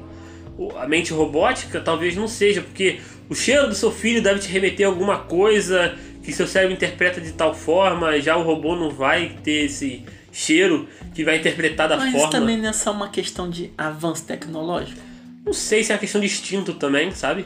a 0.77 0.87
mente 0.87 1.11
robótica, 1.13 1.79
talvez 1.79 2.15
não 2.15 2.27
seja, 2.27 2.61
porque 2.61 2.99
o 3.29 3.35
cheiro 3.35 3.67
do 3.67 3.75
seu 3.75 3.91
filho 3.91 4.21
deve 4.21 4.39
te 4.39 4.47
remeter 4.49 4.85
a 4.85 4.89
alguma 4.89 5.19
coisa 5.19 5.95
que 6.23 6.33
seu 6.33 6.47
cérebro 6.47 6.73
interpreta 6.75 7.21
de 7.21 7.31
tal 7.31 7.53
forma, 7.53 8.19
já 8.19 8.35
o 8.37 8.43
robô 8.43 8.75
não 8.75 8.89
vai 8.89 9.37
ter 9.43 9.65
esse 9.65 10.03
cheiro 10.31 10.87
que 11.15 11.23
vai 11.23 11.37
interpretar 11.37 11.87
da 11.87 11.97
Mas 11.97 12.11
forma. 12.11 12.19
isso 12.19 12.29
também 12.29 12.57
não 12.57 12.69
é 12.69 12.73
só 12.73 12.91
uma 12.91 13.09
questão 13.09 13.49
de 13.49 13.71
avanço 13.77 14.25
tecnológico. 14.25 14.99
Não 15.45 15.53
sei 15.53 15.83
se 15.83 15.91
é 15.91 15.95
uma 15.95 15.99
questão 15.99 16.19
de 16.21 16.27
instinto 16.27 16.73
também, 16.73 17.11
sabe? 17.11 17.45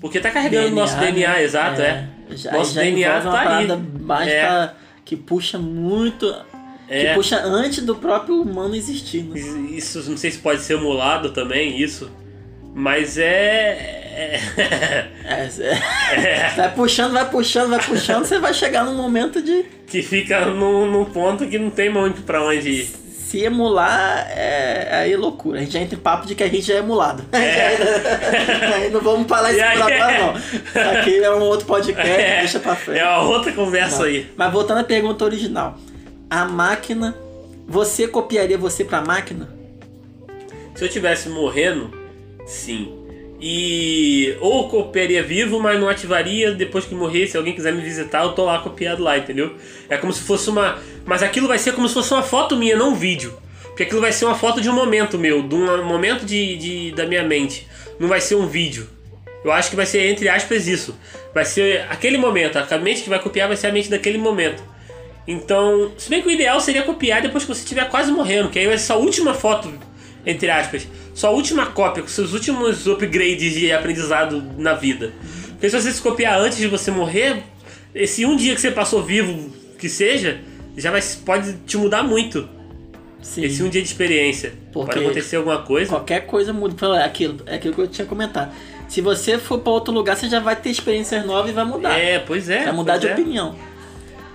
Porque 0.00 0.20
tá 0.20 0.30
carregando 0.30 0.74
nosso 0.74 0.96
DNA, 0.98 1.28
né? 1.28 1.42
exato, 1.42 1.82
é. 1.82 2.08
Já, 2.30 2.52
nosso 2.52 2.74
já 2.74 2.82
DNA 2.82 3.08
envolve 3.18 3.26
uma 3.26 3.32
tá 3.32 3.40
aí. 3.40 3.46
parada 3.66 3.76
mais 4.00 4.28
É. 4.28 4.46
pra- 4.46 4.74
que 5.04 5.16
puxa 5.16 5.58
muito. 5.58 6.32
É. 6.88 7.08
Que 7.08 7.14
puxa 7.14 7.40
antes 7.42 7.84
do 7.84 7.96
próprio 7.96 8.40
humano 8.40 8.74
existir. 8.76 9.22
né? 9.24 9.38
Isso 9.72 10.08
não 10.08 10.16
sei 10.16 10.30
se 10.30 10.38
pode 10.38 10.60
ser 10.62 10.74
emulado 10.74 11.30
também, 11.32 11.80
isso. 11.82 12.10
Mas 12.74 13.18
é. 13.18 14.07
É- 14.18 15.08
É, 15.24 15.48
é. 15.60 16.52
Vai 16.56 16.74
puxando, 16.74 17.12
vai 17.12 17.28
puxando, 17.30 17.70
vai 17.70 17.78
puxando, 17.84 18.24
você 18.24 18.38
vai 18.38 18.52
chegar 18.54 18.84
num 18.84 18.94
momento 18.94 19.40
de 19.42 19.64
que 19.86 20.02
fica 20.02 20.44
num, 20.46 20.90
num 20.90 21.04
ponto 21.04 21.46
que 21.46 21.58
não 21.58 21.70
tem 21.70 21.88
muito 21.90 22.22
pra 22.22 22.42
onde 22.44 22.68
ir. 22.68 22.88
se 23.28 23.42
emular. 23.44 24.26
É 24.30 24.88
aí 25.02 25.16
loucura. 25.16 25.58
A 25.58 25.62
gente 25.62 25.72
já 25.72 25.80
entra 25.80 25.96
em 25.96 26.00
papo 26.00 26.26
de 26.26 26.34
que 26.34 26.42
a 26.42 26.48
gente 26.48 26.70
é 26.72 26.78
emulado. 26.78 27.24
aí 27.32 28.90
não 28.90 29.00
vamos 29.00 29.26
falar 29.28 29.52
isso 29.52 29.60
por 29.60 29.92
agora, 29.92 30.18
não. 30.18 30.36
Isso 30.36 30.98
aqui 30.98 31.22
é 31.22 31.30
um 31.30 31.40
outro 31.42 31.66
podcast, 31.66 32.10
É, 32.10 32.38
deixa 32.40 32.58
pra 32.58 32.74
frente. 32.74 33.00
é 33.00 33.04
uma 33.04 33.22
outra 33.28 33.52
conversa 33.52 33.98
Não. 33.98 34.04
aí. 34.06 34.26
Mas 34.36 34.52
voltando 34.52 34.78
à 34.80 34.84
pergunta 34.84 35.24
original. 35.24 35.76
A 36.30 36.44
máquina. 36.44 37.14
Você 37.70 38.08
copiaria 38.08 38.56
você 38.56 38.82
pra 38.82 39.02
máquina? 39.02 39.46
Se 40.74 40.82
eu 40.84 40.88
tivesse 40.88 41.28
morrendo, 41.28 41.90
sim. 42.46 42.97
E 43.40 44.36
ou 44.40 44.68
copiaria 44.68 45.22
vivo, 45.22 45.60
mas 45.60 45.78
não 45.78 45.88
ativaria 45.88 46.52
depois 46.52 46.84
que 46.84 46.94
morrer. 46.94 47.28
Se 47.28 47.36
alguém 47.36 47.54
quiser 47.54 47.72
me 47.72 47.82
visitar, 47.82 48.24
eu 48.24 48.32
tô 48.32 48.44
lá 48.44 48.58
copiado 48.58 49.02
lá, 49.02 49.16
entendeu? 49.16 49.54
É 49.88 49.96
como 49.96 50.12
se 50.12 50.20
fosse 50.22 50.50
uma. 50.50 50.78
Mas 51.04 51.22
aquilo 51.22 51.46
vai 51.46 51.58
ser 51.58 51.72
como 51.72 51.86
se 51.86 51.94
fosse 51.94 52.12
uma 52.12 52.22
foto 52.22 52.56
minha, 52.56 52.76
não 52.76 52.90
um 52.90 52.94
vídeo. 52.94 53.38
Porque 53.62 53.84
aquilo 53.84 54.00
vai 54.00 54.10
ser 54.10 54.24
uma 54.24 54.34
foto 54.34 54.60
de 54.60 54.68
um 54.68 54.72
momento 54.72 55.16
meu, 55.16 55.40
de 55.42 55.54
um 55.54 55.84
momento 55.84 56.26
de, 56.26 56.56
de 56.56 56.92
da 56.92 57.06
minha 57.06 57.22
mente. 57.22 57.66
Não 57.98 58.08
vai 58.08 58.20
ser 58.20 58.34
um 58.34 58.46
vídeo. 58.46 58.88
Eu 59.44 59.52
acho 59.52 59.70
que 59.70 59.76
vai 59.76 59.86
ser, 59.86 60.10
entre 60.10 60.28
aspas, 60.28 60.66
isso. 60.66 60.98
Vai 61.32 61.44
ser 61.44 61.86
aquele 61.88 62.18
momento. 62.18 62.56
A 62.56 62.78
mente 62.78 63.02
que 63.02 63.08
vai 63.08 63.20
copiar 63.20 63.46
vai 63.46 63.56
ser 63.56 63.68
a 63.68 63.72
mente 63.72 63.88
daquele 63.88 64.18
momento. 64.18 64.62
Então, 65.28 65.92
se 65.96 66.10
bem 66.10 66.22
que 66.22 66.28
o 66.28 66.30
ideal 66.30 66.58
seria 66.60 66.82
copiar 66.82 67.22
depois 67.22 67.44
que 67.44 67.54
você 67.54 67.60
estiver 67.60 67.88
quase 67.88 68.10
morrendo, 68.10 68.48
que 68.48 68.58
aí 68.58 68.66
vai 68.66 68.78
ser 68.78 68.92
a 68.92 68.96
última 68.96 69.34
foto, 69.34 69.72
entre 70.24 70.50
aspas, 70.50 70.88
sua 71.18 71.30
última 71.30 71.66
cópia, 71.66 72.00
com 72.00 72.08
seus 72.08 72.32
últimos 72.32 72.86
upgrades 72.86 73.52
de 73.52 73.72
aprendizado 73.72 74.40
na 74.56 74.72
vida. 74.74 75.12
Porque 75.48 75.68
se 75.68 75.80
você 75.80 75.90
se 75.90 76.00
copiar 76.00 76.40
antes 76.40 76.58
de 76.58 76.68
você 76.68 76.92
morrer, 76.92 77.42
esse 77.92 78.24
um 78.24 78.36
dia 78.36 78.54
que 78.54 78.60
você 78.60 78.70
passou 78.70 79.02
vivo, 79.02 79.50
que 79.76 79.88
seja, 79.88 80.40
já 80.76 80.92
vai, 80.92 81.02
pode 81.26 81.54
te 81.66 81.76
mudar 81.76 82.04
muito. 82.04 82.48
Sim. 83.20 83.42
Esse 83.42 83.64
um 83.64 83.68
dia 83.68 83.82
de 83.82 83.88
experiência. 83.88 84.52
Porque 84.72 84.92
pode 84.92 85.06
acontecer 85.06 85.34
alguma 85.34 85.60
coisa. 85.62 85.90
Qualquer 85.90 86.24
coisa 86.24 86.52
muda. 86.52 86.86
É 86.96 87.04
aquilo, 87.04 87.40
é 87.46 87.56
aquilo 87.56 87.74
que 87.74 87.80
eu 87.80 87.88
tinha 87.88 88.06
comentado. 88.06 88.54
Se 88.88 89.00
você 89.00 89.38
for 89.38 89.58
para 89.58 89.72
outro 89.72 89.92
lugar, 89.92 90.16
você 90.16 90.28
já 90.28 90.38
vai 90.38 90.54
ter 90.54 90.70
experiências 90.70 91.26
novas 91.26 91.50
e 91.50 91.52
vai 91.52 91.64
mudar. 91.64 91.98
É, 91.98 92.20
pois 92.20 92.48
é. 92.48 92.62
vai 92.62 92.72
mudar 92.72 92.96
de 92.96 93.08
é. 93.08 93.12
opinião. 93.12 93.56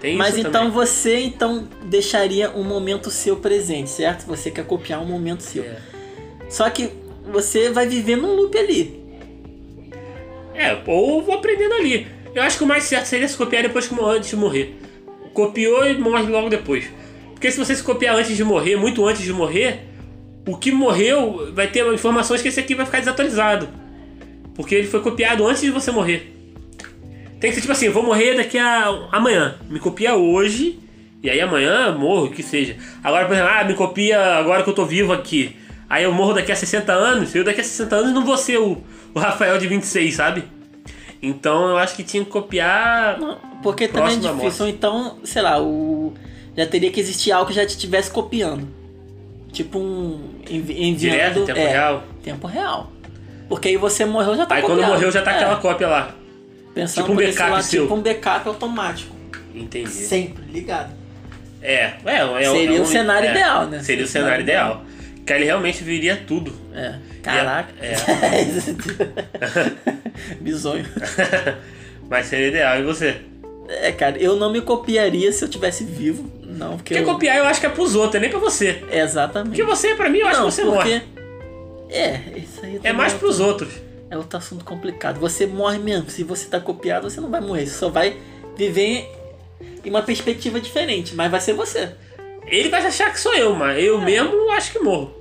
Tem 0.02 0.18
Mas 0.18 0.32
isso 0.32 0.40
então 0.40 0.66
também. 0.66 0.72
você 0.72 1.20
então 1.20 1.66
deixaria 1.86 2.52
um 2.52 2.64
momento 2.66 3.10
seu 3.10 3.38
presente, 3.38 3.90
certo? 3.90 4.26
Você 4.26 4.52
quer 4.52 4.66
copiar 4.66 5.02
um 5.02 5.06
momento 5.06 5.44
seu. 5.44 5.64
É. 5.64 5.93
Só 6.54 6.70
que 6.70 6.88
você 7.32 7.72
vai 7.72 7.88
viver 7.88 8.16
num 8.16 8.36
loop 8.36 8.56
ali. 8.56 9.02
É, 10.54 10.78
ou 10.86 11.20
vou 11.20 11.34
aprendendo 11.34 11.74
ali. 11.74 12.06
Eu 12.36 12.44
acho 12.44 12.60
que 12.60 12.64
o 12.64 12.68
mais 12.68 12.84
certo 12.84 13.08
seria 13.08 13.28
se 13.28 13.36
copiar 13.36 13.64
depois 13.64 13.88
que 13.88 13.96
antes 14.00 14.30
de 14.30 14.36
morrer. 14.36 14.80
Copiou 15.34 15.84
e 15.84 15.98
morre 15.98 16.30
logo 16.30 16.50
depois. 16.50 16.86
Porque 17.32 17.50
se 17.50 17.58
você 17.58 17.76
se 17.76 17.82
copiar 17.82 18.16
antes 18.16 18.38
de 18.38 18.44
morrer, 18.44 18.76
muito 18.76 19.04
antes 19.04 19.24
de 19.24 19.34
morrer, 19.34 19.80
o 20.48 20.56
que 20.56 20.72
morreu 20.72 21.52
vai 21.56 21.66
ter 21.66 21.92
informações 21.92 22.40
que 22.40 22.50
esse 22.50 22.60
aqui 22.60 22.76
vai 22.76 22.86
ficar 22.86 23.00
desatualizado. 23.00 23.68
Porque 24.54 24.76
ele 24.76 24.88
foi 24.88 25.02
copiado 25.02 25.48
antes 25.48 25.64
de 25.64 25.72
você 25.72 25.90
morrer. 25.90 26.36
Tem 27.40 27.50
que 27.50 27.56
ser 27.56 27.62
tipo 27.62 27.74
assim, 27.74 27.90
vou 27.90 28.04
morrer 28.04 28.36
daqui 28.36 28.60
a 28.60 29.08
amanhã. 29.12 29.56
Me 29.72 29.80
copia 29.80 30.14
hoje, 30.14 30.78
e 31.24 31.32
aí 31.32 31.42
amanhã 31.42 31.98
morro, 31.98 32.30
que 32.30 32.44
seja. 32.44 32.78
Agora, 33.04 33.26
por 33.26 33.34
exemplo, 33.34 33.52
ah, 33.52 33.64
me 33.64 33.74
copia 33.74 34.36
agora 34.36 34.62
que 34.62 34.70
eu 34.70 34.76
tô 34.76 34.86
vivo 34.86 35.12
aqui. 35.12 35.63
Aí 35.90 36.04
eu 36.04 36.12
morro 36.12 36.34
daqui 36.34 36.52
a 36.52 36.56
60 36.56 36.92
anos, 36.92 37.36
eu 37.36 37.44
daqui 37.44 37.62
a 37.62 37.64
60 37.64 37.96
anos 37.96 38.12
não 38.14 38.26
vou 38.26 38.38
ser 38.38 38.58
o, 38.58 38.82
o 39.14 39.20
Rafael 39.20 39.58
de 39.58 39.68
26, 39.68 40.14
sabe? 40.16 40.44
Então 41.22 41.70
eu 41.70 41.78
acho 41.78 41.96
que 41.96 42.04
tinha 42.04 42.24
que 42.24 42.30
copiar. 42.30 43.20
Não, 43.20 43.38
Porque 43.62 43.88
também 43.88 44.16
é 44.16 44.20
difícil. 44.20 44.68
Então, 44.68 45.18
sei 45.24 45.42
lá, 45.42 45.62
o 45.62 46.14
já 46.56 46.66
teria 46.68 46.92
que 46.92 47.00
existir 47.00 47.32
algo 47.32 47.48
que 47.48 47.54
já 47.54 47.66
te 47.66 47.70
estivesse 47.70 48.12
copiando. 48.12 48.68
Tipo 49.52 49.80
um 49.80 50.20
envi- 50.50 50.84
enviando 50.84 51.12
Direto, 51.14 51.40
em 51.40 51.46
tempo 51.46 51.60
é, 51.60 51.68
real. 51.68 52.04
Tempo 52.24 52.48
real. 52.48 52.92
Porque 53.48 53.70
aí 53.70 53.78
você 53.78 54.04
morreu 54.06 54.36
já 54.36 54.46
tá 54.46 54.56
Aí 54.56 54.62
quando 54.62 54.74
copiado. 54.78 54.94
morreu 54.94 55.12
já 55.12 55.22
tá 55.22 55.32
É, 55.32 55.36
aquela 55.36 55.56
cópia 55.58 55.88
lá. 55.88 56.16
Pensando 56.74 57.06
tipo 57.06 57.14
um 57.14 57.16
backup 57.24 57.52
lado, 57.52 57.64
seu. 57.64 57.84
Tipo 57.84 57.96
um 57.96 58.02
backup 58.02 58.48
automático. 58.48 59.16
Entendi. 59.54 59.90
Sempre 59.92 60.44
ligado. 60.52 60.92
É, 61.62 61.94
é, 62.06 62.44
é 62.44 62.46
Seria 62.50 62.78
é 62.78 62.82
o 62.82 62.86
cenário 62.86 63.28
é, 63.28 63.32
ideal, 63.32 63.66
né? 63.68 63.82
Seria 63.84 64.04
o 64.04 64.08
cenário 64.08 64.42
ideal. 64.42 64.82
Que 64.82 64.93
aí 65.32 65.40
ele 65.40 65.46
realmente 65.46 65.84
viria 65.84 66.22
tudo. 66.28 66.52
É. 66.74 66.96
Caraca. 67.22 67.74
É. 67.80 67.94
Bizonho. 70.42 70.86
Mas 72.10 72.28
seria 72.28 72.48
ideal. 72.48 72.80
E 72.80 72.84
você? 72.84 73.22
É, 73.70 73.92
cara, 73.92 74.18
eu 74.18 74.36
não 74.36 74.52
me 74.52 74.62
copiaria 74.62 75.32
se 75.32 75.44
eu 75.44 75.48
tivesse 75.48 75.84
vivo. 75.84 76.30
Não, 76.44 76.78
porque. 76.78 76.96
Porque 76.96 77.10
eu... 77.10 77.14
copiar 77.14 77.38
eu 77.38 77.46
acho 77.46 77.60
que 77.60 77.66
é 77.66 77.70
pros 77.70 77.96
outros, 77.96 78.16
é 78.16 78.20
nem 78.20 78.30
pra 78.30 78.40
você. 78.40 78.84
Exatamente. 78.92 79.50
Porque 79.50 79.64
você, 79.64 79.96
pra 79.96 80.10
mim, 80.10 80.20
eu 80.20 80.28
acho 80.28 80.40
não, 80.40 80.50
que 80.50 80.54
você 80.54 80.64
porque... 80.64 80.78
morre. 80.78 81.02
É, 81.90 82.20
isso 82.38 82.60
aí 82.64 82.80
É 82.84 82.92
mais 82.92 83.14
outro- 83.14 83.28
pros 83.28 83.40
outros. 83.40 83.74
É 84.10 84.18
outro 84.18 84.38
assunto 84.38 84.66
complicado. 84.66 85.20
Você 85.20 85.46
morre 85.46 85.80
mesmo. 85.80 86.10
Se 86.10 86.24
você 86.24 86.48
tá 86.48 86.60
copiado, 86.60 87.10
você 87.10 87.22
não 87.22 87.30
vai 87.30 87.42
morrer. 87.42 87.66
Você 87.66 87.78
só 87.78 87.90
vai 87.90 88.18
viver 88.56 89.10
em 89.84 89.90
uma 89.90 90.04
perspectiva 90.04 90.60
diferente. 90.60 91.16
Mas 91.16 91.32
vai 91.32 91.42
ser 91.42 91.54
você. 91.54 91.90
Ele 92.48 92.70
vai 92.70 92.86
achar 92.86 93.12
que 93.12 93.20
sou 93.20 93.34
eu, 93.34 93.56
mas 93.56 93.82
eu 93.84 94.02
É. 94.02 94.06
mesmo 94.06 94.52
acho 94.52 94.72
que 94.72 94.80
morro. 94.80 95.14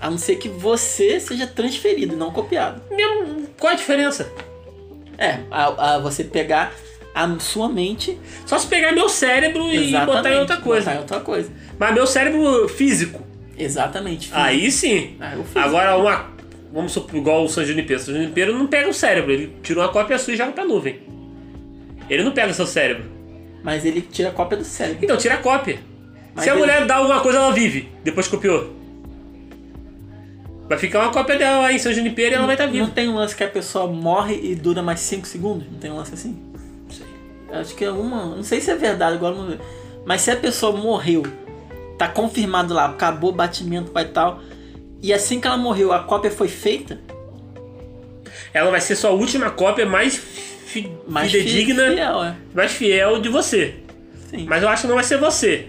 A 0.00 0.08
não 0.10 0.18
ser 0.18 0.36
que 0.36 0.48
você 0.48 1.18
seja 1.18 1.46
transferido, 1.46 2.16
não 2.16 2.30
copiado. 2.30 2.80
Mesmo, 2.90 3.48
qual 3.58 3.72
a 3.72 3.76
diferença? 3.76 4.30
É, 5.18 5.40
a, 5.50 5.94
a 5.94 5.98
você 5.98 6.22
pegar 6.22 6.72
a 7.12 7.38
sua 7.40 7.68
mente 7.68 8.16
Só 8.46 8.56
se 8.56 8.68
pegar 8.68 8.92
meu 8.92 9.08
cérebro 9.08 9.68
e 9.72 9.90
botar 10.06 10.30
em 10.32 10.38
outra 10.38 10.58
coisa. 10.58 10.84
Botar 10.84 10.94
em 10.96 11.00
outra 11.00 11.20
coisa. 11.20 11.50
Mas 11.76 11.94
meu 11.94 12.06
cérebro 12.06 12.68
físico. 12.68 13.20
Exatamente. 13.58 14.30
Aí 14.32 14.70
sim. 14.70 15.16
Ah. 15.20 15.34
Agora, 15.56 15.96
uma. 15.96 16.30
Vamos 16.72 16.92
supor, 16.92 17.16
igual 17.16 17.44
o 17.44 17.48
San 17.48 17.64
Junipero. 17.64 17.98
O 17.98 18.02
San 18.04 18.12
Junipero 18.12 18.56
não 18.56 18.68
pega 18.68 18.88
o 18.88 18.94
cérebro, 18.94 19.32
ele 19.32 19.52
tira 19.62 19.80
uma 19.80 19.88
cópia 19.88 20.16
sua 20.18 20.34
e 20.34 20.36
joga 20.36 20.52
pra 20.52 20.64
nuvem. 20.64 21.00
Ele 22.08 22.22
não 22.22 22.30
pega 22.32 22.50
o 22.52 22.54
seu 22.54 22.66
cérebro. 22.66 23.04
Mas 23.64 23.84
ele 23.84 24.00
tira 24.00 24.28
a 24.28 24.32
cópia 24.32 24.58
do 24.58 24.64
cérebro. 24.64 25.02
Então, 25.02 25.16
tira 25.16 25.34
a 25.34 25.38
cópia. 25.38 25.80
Mas 26.38 26.44
Se 26.44 26.50
a 26.50 26.52
ele- 26.52 26.60
mulher 26.62 26.86
dá 26.86 26.96
alguma 26.96 27.20
coisa, 27.20 27.38
ela 27.38 27.52
vive. 27.52 27.88
Depois 28.04 28.28
copiou. 28.28 28.72
Vai 30.68 30.78
ficar 30.78 31.00
uma 31.00 31.10
cópia 31.12 31.36
dela 31.38 31.62
lá 31.62 31.72
em 31.72 31.78
São 31.78 31.92
Junipero 31.92 32.32
e 32.32 32.34
ela 32.34 32.46
vai 32.46 32.54
estar 32.54 32.66
Não 32.66 32.72
viva. 32.72 32.88
tem 32.94 33.08
um 33.08 33.14
lance 33.16 33.34
que 33.34 33.42
a 33.42 33.48
pessoa 33.48 33.86
morre 33.86 34.38
e 34.42 34.54
dura 34.54 34.82
mais 34.82 35.00
5 35.00 35.26
segundos? 35.26 35.66
Não 35.70 35.78
tem 35.78 35.90
um 35.90 35.96
lance 35.96 36.12
assim? 36.14 36.38
Acho 37.50 37.74
que 37.74 37.84
é 37.84 37.90
uma. 37.90 38.36
Não 38.36 38.42
sei 38.42 38.60
se 38.60 38.70
é 38.70 38.76
verdade, 38.76 39.16
agora 39.16 39.34
não. 39.34 39.56
Mas 40.04 40.20
se 40.20 40.30
a 40.30 40.36
pessoa 40.36 40.76
morreu, 40.76 41.22
tá 41.96 42.06
confirmado 42.06 42.74
lá, 42.74 42.84
acabou 42.86 43.30
o 43.30 43.32
batimento 43.34 43.90
e 43.98 44.04
tal. 44.04 44.40
E 45.02 45.12
assim 45.12 45.40
que 45.40 45.46
ela 45.46 45.56
morreu, 45.56 45.92
a 45.92 46.00
cópia 46.00 46.30
foi 46.30 46.48
feita, 46.48 47.00
Ela 48.52 48.70
vai 48.70 48.80
ser 48.80 48.96
sua 48.96 49.10
última 49.10 49.50
cópia 49.50 49.84
mais 49.86 50.16
fi 50.16 50.90
mais 51.06 51.30
fidedigna, 51.32 51.90
fiel, 51.92 52.24
é. 52.24 52.36
mais 52.54 52.72
fiel 52.72 53.20
de 53.20 53.28
você. 53.28 53.76
Sim. 54.30 54.44
Mas 54.48 54.62
eu 54.62 54.68
acho 54.68 54.82
que 54.82 54.88
não 54.88 54.94
vai 54.96 55.04
ser 55.04 55.16
você. 55.18 55.68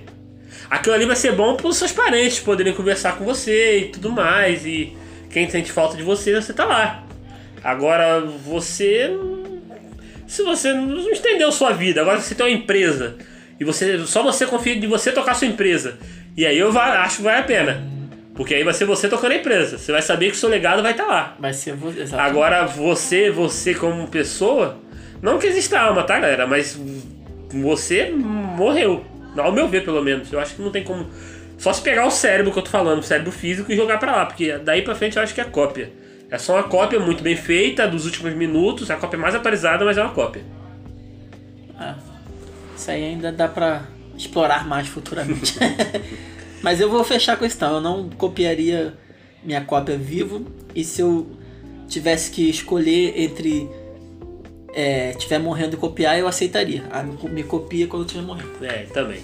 Aquilo 0.69 0.95
ali 0.95 1.05
vai 1.05 1.15
ser 1.15 1.31
bom 1.31 1.55
para 1.55 1.67
os 1.67 1.77
seus 1.77 1.91
parentes 1.91 2.39
poderem 2.39 2.73
conversar 2.73 3.17
com 3.17 3.25
você 3.25 3.79
e 3.79 3.85
tudo 3.85 4.11
mais. 4.11 4.65
E 4.65 4.95
quem 5.29 5.49
sente 5.49 5.71
falta 5.71 5.97
de 5.97 6.03
você, 6.03 6.35
você 6.35 6.53
tá 6.53 6.65
lá. 6.65 7.03
Agora, 7.63 8.21
você. 8.21 9.11
Se 10.27 10.43
você 10.43 10.73
não 10.73 11.09
entendeu 11.09 11.51
sua 11.51 11.71
vida, 11.71 12.01
agora 12.01 12.19
você 12.19 12.35
tem 12.35 12.45
uma 12.45 12.51
empresa. 12.51 13.17
E 13.59 13.65
você 13.65 14.05
só 14.05 14.21
você 14.21 14.45
confia 14.45 14.79
de 14.79 14.85
você 14.85 15.11
tocar 15.11 15.33
sua 15.33 15.47
empresa. 15.47 15.97
E 16.37 16.45
aí 16.45 16.57
eu 16.57 16.77
acho 16.77 17.17
que 17.17 17.23
vale 17.23 17.39
a 17.39 17.43
pena. 17.43 17.83
Porque 18.35 18.55
aí 18.55 18.63
vai 18.63 18.73
ser 18.73 18.85
você 18.85 19.09
tocando 19.09 19.33
a 19.33 19.35
empresa. 19.35 19.77
Você 19.77 19.91
vai 19.91 20.01
saber 20.01 20.29
que 20.29 20.37
seu 20.37 20.47
legado 20.47 20.81
vai 20.81 20.91
estar 20.91 21.05
lá. 21.05 21.35
Vai 21.37 21.51
ser 21.51 21.73
você. 21.73 22.03
exatamente. 22.03 22.29
Agora 22.29 22.65
você, 22.65 23.29
você 23.29 23.73
como 23.73 24.07
pessoa, 24.07 24.77
não 25.21 25.37
que 25.37 25.47
exista 25.47 25.77
alma, 25.77 26.03
tá, 26.03 26.17
galera? 26.19 26.47
Mas 26.47 26.79
você 27.51 28.11
morreu. 28.11 29.05
Ao 29.41 29.51
meu 29.51 29.67
ver, 29.67 29.83
pelo 29.83 30.01
menos. 30.01 30.31
Eu 30.31 30.39
acho 30.39 30.55
que 30.55 30.61
não 30.61 30.71
tem 30.71 30.83
como. 30.83 31.07
Só 31.57 31.73
se 31.73 31.81
pegar 31.81 32.05
o 32.05 32.11
cérebro 32.11 32.51
que 32.51 32.59
eu 32.59 32.63
tô 32.63 32.69
falando, 32.69 32.99
o 32.99 33.03
cérebro 33.03 33.31
físico, 33.31 33.71
e 33.71 33.75
jogar 33.75 33.97
pra 33.97 34.15
lá. 34.15 34.25
Porque 34.25 34.57
daí 34.57 34.81
pra 34.81 34.95
frente 34.95 35.17
eu 35.17 35.23
acho 35.23 35.33
que 35.33 35.41
é 35.41 35.45
cópia. 35.45 35.91
É 36.31 36.37
só 36.37 36.53
uma 36.53 36.63
cópia 36.63 36.99
muito 36.99 37.23
bem 37.23 37.35
feita 37.35 37.87
dos 37.87 38.05
últimos 38.05 38.33
minutos. 38.33 38.89
A 38.89 38.95
cópia 38.95 39.19
mais 39.19 39.35
atualizada, 39.35 39.83
mas 39.83 39.97
é 39.97 40.01
uma 40.01 40.13
cópia. 40.13 40.43
Ah, 41.77 41.95
isso 42.75 42.91
aí 42.91 43.03
ainda 43.03 43.31
dá 43.31 43.47
pra 43.47 43.83
explorar 44.15 44.67
mais 44.67 44.87
futuramente. 44.87 45.57
Mas 46.61 46.81
eu 46.81 46.89
vou 46.89 47.03
fechar 47.05 47.37
com 47.37 47.45
questão. 47.45 47.75
Eu 47.75 47.81
não 47.81 48.09
copiaria 48.09 48.93
minha 49.43 49.61
cópia 49.61 49.97
vivo. 49.97 50.45
E 50.75 50.83
se 50.83 51.01
eu 51.01 51.25
tivesse 51.87 52.29
que 52.31 52.49
escolher 52.49 53.13
entre 53.15 53.69
é, 54.73 55.13
tiver 55.13 55.39
morrendo 55.39 55.75
e 55.75 55.77
copiar, 55.77 56.17
eu 56.17 56.27
aceitaria. 56.27 56.83
Ah, 56.91 57.03
me, 57.03 57.17
me 57.29 57.43
copia 57.43 57.87
quando 57.87 58.03
eu 58.03 58.05
estiver 58.05 58.25
morrendo. 58.25 58.63
É, 58.63 58.83
também. 58.93 59.21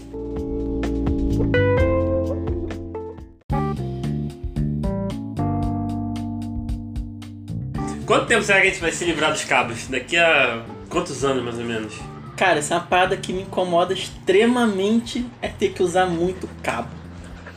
Quanto 8.06 8.28
tempo 8.28 8.44
será 8.44 8.62
que 8.62 8.68
a 8.68 8.70
gente 8.70 8.82
vai 8.82 8.92
se 8.92 9.04
livrar 9.04 9.32
dos 9.32 9.44
cabos? 9.44 9.88
Daqui 9.88 10.16
a 10.16 10.64
quantos 10.90 11.26
anos, 11.26 11.44
mais 11.44 11.58
ou 11.58 11.66
menos? 11.66 11.94
Cara, 12.38 12.60
essa 12.60 12.76
é 12.76 12.80
parada 12.80 13.18
que 13.18 13.34
me 13.34 13.42
incomoda 13.42 13.94
extremamente 13.94 15.26
é 15.42 15.48
ter 15.48 15.70
que 15.70 15.82
usar 15.82 16.06
muito 16.06 16.48
cabo. 16.62 16.90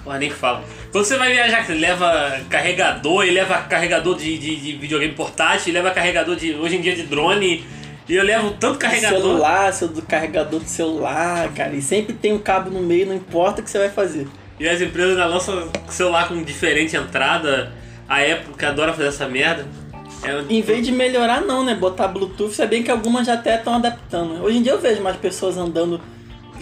Porra, 0.03 0.19
nem 0.19 0.31
fala. 0.31 0.65
Quando 0.91 1.05
você 1.05 1.19
vai 1.19 1.33
viajar, 1.33 1.67
você 1.67 1.75
leva 1.75 2.41
carregador 2.49 3.27
e 3.27 3.31
leva 3.31 3.59
carregador 3.63 4.17
de, 4.17 4.39
de, 4.39 4.57
de 4.57 4.73
videogame 4.79 5.13
portátil, 5.13 5.75
leva 5.75 5.91
carregador 5.91 6.35
de 6.35 6.55
hoje 6.55 6.77
em 6.77 6.81
dia 6.81 6.97
de 6.97 7.03
drone, 7.03 7.63
e 8.09 8.15
eu 8.15 8.25
levo 8.25 8.53
tanto 8.53 8.79
carregador. 8.79 9.21
Celular, 9.21 9.73
seu 9.73 9.89
do 9.89 10.03
carregador 10.03 10.61
do 10.61 10.69
celular, 10.69 11.53
cara. 11.55 11.75
E 11.75 11.83
sempre 11.83 12.15
tem 12.15 12.33
um 12.33 12.39
cabo 12.39 12.71
no 12.71 12.81
meio, 12.81 13.07
não 13.07 13.15
importa 13.15 13.61
o 13.61 13.65
que 13.65 13.71
você 13.71 13.79
vai 13.79 13.91
fazer. 13.91 14.27
E 14.59 14.69
as 14.69 14.81
empresas 14.81 15.13
ainda 15.13 15.27
lançam 15.27 15.71
celular 15.89 16.27
com 16.29 16.43
diferente 16.43 16.97
entrada. 16.97 17.73
A 18.09 18.21
Apple 18.21 18.55
que 18.57 18.65
adora 18.65 18.93
fazer 18.95 19.09
essa 19.09 19.29
merda. 19.29 19.67
É, 20.23 20.43
Em 20.49 20.63
vez 20.63 20.85
de 20.85 20.91
melhorar, 20.91 21.43
não, 21.43 21.63
né? 21.63 21.75
Botar 21.75 22.09
Bluetooth, 22.09 22.55
se 22.55 22.67
bem 22.67 22.83
que 22.83 22.91
algumas 22.91 23.27
já 23.27 23.35
até 23.35 23.57
estão 23.57 23.75
adaptando. 23.75 24.43
Hoje 24.43 24.57
em 24.57 24.63
dia 24.63 24.73
eu 24.73 24.81
vejo 24.81 25.03
mais 25.03 25.17
pessoas 25.17 25.59
andando 25.59 26.01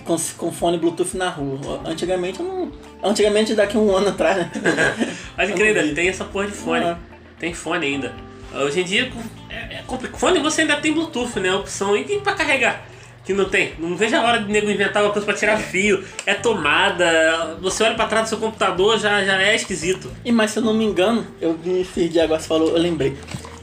com, 0.04 0.16
com 0.36 0.52
fone 0.52 0.76
Bluetooth 0.76 1.16
na 1.16 1.28
rua. 1.28 1.80
Antigamente 1.84 2.40
eu 2.40 2.46
não. 2.46 2.72
Antigamente 3.02 3.54
daqui 3.54 3.76
a 3.76 3.80
um 3.80 3.96
ano 3.96 4.08
atrás, 4.08 4.38
né? 4.38 4.50
Mas 5.36 5.50
incrível, 5.50 5.94
tem 5.94 6.08
essa 6.08 6.24
porra 6.24 6.46
de 6.46 6.52
fone. 6.52 6.84
Ah. 6.84 6.98
Tem 7.38 7.54
fone 7.54 7.86
ainda. 7.86 8.12
Hoje 8.54 8.80
em 8.80 8.84
dia, 8.84 9.10
é, 9.56 9.82
complicado. 9.86 10.18
Fone 10.18 10.40
você 10.40 10.62
ainda 10.62 10.76
tem 10.76 10.92
Bluetooth, 10.92 11.38
né? 11.40 11.50
A 11.50 11.56
opção. 11.56 11.96
E 11.96 12.04
tem 12.04 12.20
pra 12.20 12.34
carregar. 12.34 12.86
Que 13.24 13.32
não 13.32 13.46
tem. 13.46 13.74
Não 13.78 13.96
vejo 13.96 14.14
a 14.16 14.22
hora 14.22 14.38
de 14.38 14.50
nego 14.50 14.70
inventar 14.70 15.02
uma 15.02 15.12
coisa 15.12 15.26
pra 15.26 15.34
tirar 15.34 15.58
fio. 15.58 16.04
É 16.24 16.34
tomada. 16.34 17.56
Você 17.60 17.82
olha 17.82 17.94
pra 17.94 18.06
trás 18.06 18.26
do 18.26 18.28
seu 18.28 18.38
computador, 18.38 18.98
já, 18.98 19.24
já 19.24 19.40
é 19.42 19.54
esquisito. 19.56 20.12
E 20.24 20.30
mas 20.30 20.52
se 20.52 20.58
eu 20.58 20.62
não 20.62 20.72
me 20.72 20.84
engano, 20.84 21.26
eu 21.40 21.56
vi 21.56 21.80
esses 21.80 22.10
dias 22.10 22.24
agora 22.24 22.40
você 22.40 22.46
falou, 22.46 22.68
eu 22.68 22.78
lembrei. 22.78 23.16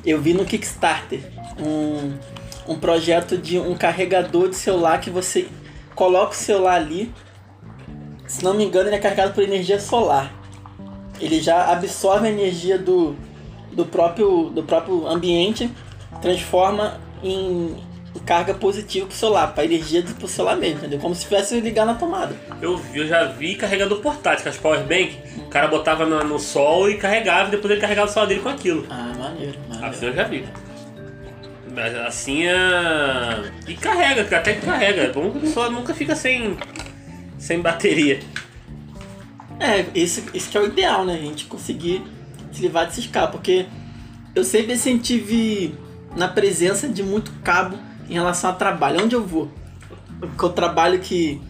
Eu 0.06 0.22
vi 0.22 0.34
no 0.34 0.44
Kickstarter 0.44 1.22
um, 1.58 2.14
um 2.68 2.78
projeto 2.78 3.38
de 3.38 3.58
um 3.58 3.74
carregador 3.76 4.50
de 4.50 4.56
celular 4.58 5.00
que 5.00 5.10
você 5.10 5.48
coloca 5.96 6.34
o 6.34 6.36
celular 6.36 6.76
ali. 6.76 7.10
Se 8.28 8.44
não 8.44 8.54
me 8.54 8.66
engano, 8.66 8.90
ele 8.90 8.98
é 8.98 9.00
carregado 9.00 9.34
por 9.34 9.44
energia 9.44 9.80
solar. 9.80 10.34
Ele 11.22 11.40
já 11.40 11.72
absorve 11.72 12.28
a 12.28 12.32
energia 12.32 12.78
do, 12.78 13.16
do, 13.74 13.86
próprio, 13.86 14.50
do 14.50 14.64
próprio 14.64 15.08
ambiente, 15.08 15.70
transforma 16.22 17.00
em 17.24 17.76
carga 18.26 18.54
positiva 18.54 19.08
pro 19.08 19.16
celular, 19.16 19.48
pra 19.54 19.66
energia 19.66 20.02
do 20.02 20.14
pro 20.14 20.28
celular 20.28 20.56
mesmo, 20.56 20.78
entendeu? 20.78 21.00
Como 21.00 21.14
se 21.16 21.24
tivesse 21.24 21.60
ligar 21.60 21.86
na 21.86 21.96
tomada. 21.96 22.36
Eu, 22.62 22.78
vi- 22.78 23.00
eu 23.00 23.08
já 23.08 23.26
vi 23.26 23.56
carregador 23.56 24.00
portátil, 24.00 24.44
com 24.44 24.50
as 24.50 24.58
powerbank. 24.58 25.18
O 25.40 25.50
cara 25.50 25.68
botava 25.68 26.06
no, 26.06 26.24
no 26.24 26.40
sol 26.40 26.90
e 26.90 26.98
carregava, 26.98 27.48
e 27.48 27.52
depois 27.52 27.72
ele 27.72 27.82
carregava 27.82 28.10
o 28.10 28.14
celular 28.14 28.28
dele 28.30 28.40
com 28.42 28.50
aquilo. 28.50 28.86
Ah, 28.90 29.12
maneiro, 29.18 29.58
maneiro. 29.68 29.86
Assim 29.88 30.06
eu 30.06 30.14
já 30.14 30.24
vi. 30.26 30.46
Mas 31.76 31.96
assim 31.96 32.46
é. 32.46 33.52
E 33.68 33.74
carrega, 33.74 34.24
que 34.24 34.36
até 34.36 34.54
que 34.54 34.62
carrega. 34.66 35.02
É 35.02 35.12
bom 35.12 35.32
que 35.32 35.40
a 35.40 35.42
pessoa 35.42 35.70
nunca 35.72 35.94
fica 35.94 36.16
sem. 36.16 36.56
sem 37.40 37.60
bateria. 37.62 38.20
É, 39.60 39.86
isso, 39.96 40.24
isso 40.34 40.50
que 40.50 40.58
é 40.58 40.62
o 40.62 40.66
ideal, 40.68 41.04
né? 41.04 41.14
A 41.16 41.18
gente 41.26 41.46
conseguir 41.46 42.04
se 42.54 42.62
livrar 42.62 42.86
desses 42.86 43.08
cabos. 43.08 43.32
Porque 43.32 43.66
eu 44.36 44.44
sempre 44.44 44.78
tive 45.00 45.76
na 46.16 46.28
presença 46.28 46.88
de 46.88 47.04
muito 47.04 47.32
cabo 47.44 47.78
em 48.10 48.14
relação 48.14 48.52
ao 48.52 48.56
trabalho. 48.56 49.04
Onde 49.04 49.16
eu 49.16 49.26
vou? 49.26 49.52
Porque 50.20 50.46
eu 50.46 50.50
trabalho 50.50 51.00
que, 51.00 51.42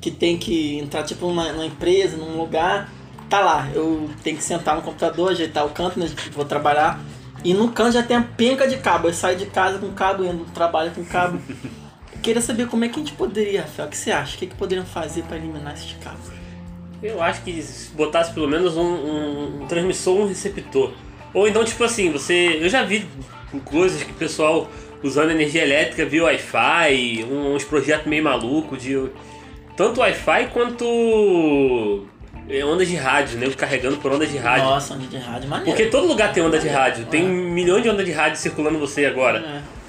que 0.00 0.10
tem 0.10 0.38
que 0.38 0.78
entrar 0.78 1.02
tipo 1.02 1.26
numa, 1.26 1.52
numa 1.52 1.66
empresa, 1.66 2.16
num 2.16 2.36
lugar, 2.36 2.90
tá 3.28 3.40
lá. 3.40 3.68
Eu 3.74 4.10
tenho 4.22 4.36
que 4.36 4.42
sentar 4.42 4.76
no 4.76 4.82
computador, 4.82 5.30
ajeitar 5.30 5.66
o 5.66 5.70
canto, 5.70 5.98
né? 5.98 6.08
Vou 6.32 6.44
trabalhar. 6.44 7.00
E 7.44 7.54
no 7.54 7.72
canto 7.72 7.92
já 7.92 8.02
tem 8.02 8.16
a 8.16 8.22
penca 8.22 8.68
de 8.68 8.76
cabo. 8.78 9.08
Eu 9.08 9.14
saio 9.14 9.36
de 9.36 9.46
casa 9.46 9.78
com 9.78 9.90
cabo, 9.92 10.24
indo 10.24 10.34
no 10.34 10.44
trabalho 10.46 10.92
com 10.92 11.04
cabo. 11.04 11.40
Queria 12.22 12.40
saber 12.40 12.68
como 12.68 12.84
é 12.84 12.88
que 12.88 13.00
a 13.00 13.02
gente 13.02 13.14
poderia, 13.14 13.62
Rafael, 13.62 13.88
o 13.88 13.90
que 13.90 13.96
você 13.96 14.12
acha? 14.12 14.36
O 14.36 14.38
que, 14.38 14.46
que 14.46 14.54
poderiam 14.54 14.86
fazer 14.86 15.24
para 15.24 15.36
eliminar 15.36 15.74
esses 15.74 15.92
cabos? 15.94 16.41
Eu 17.02 17.22
acho 17.22 17.42
que 17.42 17.60
se 17.62 17.90
botasse 17.92 18.32
pelo 18.32 18.48
menos 18.48 18.76
um, 18.76 18.82
um, 18.82 19.62
um 19.62 19.66
transmissor 19.66 20.14
ou 20.16 20.22
um 20.22 20.28
receptor. 20.28 20.92
Ou 21.34 21.48
então, 21.48 21.64
tipo 21.64 21.82
assim, 21.84 22.10
você. 22.12 22.58
Eu 22.60 22.68
já 22.68 22.82
vi 22.84 23.06
coisas 23.64 24.02
que 24.02 24.10
o 24.12 24.14
pessoal 24.14 24.68
usando 25.02 25.30
energia 25.30 25.62
elétrica 25.62 26.04
via 26.06 26.24
Wi-Fi, 26.24 27.26
um- 27.28 27.54
uns 27.54 27.64
projetos 27.64 28.06
meio 28.06 28.22
malucos 28.22 28.80
de. 28.82 29.08
Tanto 29.76 30.00
Wi-Fi 30.00 30.48
quanto. 30.52 32.06
eh, 32.48 32.64
Ondas 32.64 32.88
de 32.88 32.96
rádio, 32.96 33.38
né? 33.38 33.48
Carregando 33.56 33.96
por 33.98 34.12
ondas 34.12 34.30
de 34.30 34.36
rádio. 34.38 34.64
Nossa, 34.64 34.94
onda 34.94 35.06
de 35.06 35.16
rádio 35.16 35.48
maneiro. 35.48 35.70
Porque 35.76 35.90
todo 35.90 36.06
lugar 36.06 36.32
tem 36.32 36.42
onda 36.42 36.58
de 36.58 36.68
rádio. 36.68 37.06
Tem 37.06 37.24
É. 37.24 37.28
milhões 37.28 37.82
de 37.82 37.88
ondas 37.88 38.04
de 38.04 38.12
rádio 38.12 38.38
circulando 38.38 38.78
você 38.78 39.06
agora. 39.06 39.38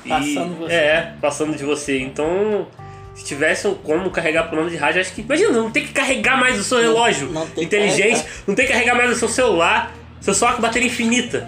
É, 0.05 0.09
passando 0.09 0.53
E- 0.53 0.55
você. 0.59 0.73
É, 0.73 1.13
passando 1.21 1.57
de 1.57 1.63
você. 1.63 1.99
Então, 1.99 2.67
se 3.15 3.23
tivesse 3.25 3.67
como 3.83 4.09
carregar 4.09 4.49
por 4.49 4.57
onda 4.59 4.69
de 4.69 4.75
rádio, 4.77 5.01
acho 5.01 5.13
que. 5.13 5.21
Imagina, 5.21 5.51
não 5.51 5.69
tem 5.71 5.85
que 5.85 5.93
carregar 5.93 6.37
mais 6.37 6.59
o 6.59 6.63
seu 6.63 6.77
Não- 6.77 6.85
relógio 6.85 7.29
não 7.29 7.45
que 7.47 7.63
inteligente, 7.63 8.23
não 8.47 8.55
tem 8.55 8.65
que 8.65 8.71
carregar 8.71 8.95
mais 8.95 9.11
o 9.11 9.15
seu 9.15 9.29
celular, 9.29 9.93
seu 10.21 10.33
celular 10.33 10.55
com 10.55 10.61
bateria 10.61 10.87
infinita. 10.87 11.47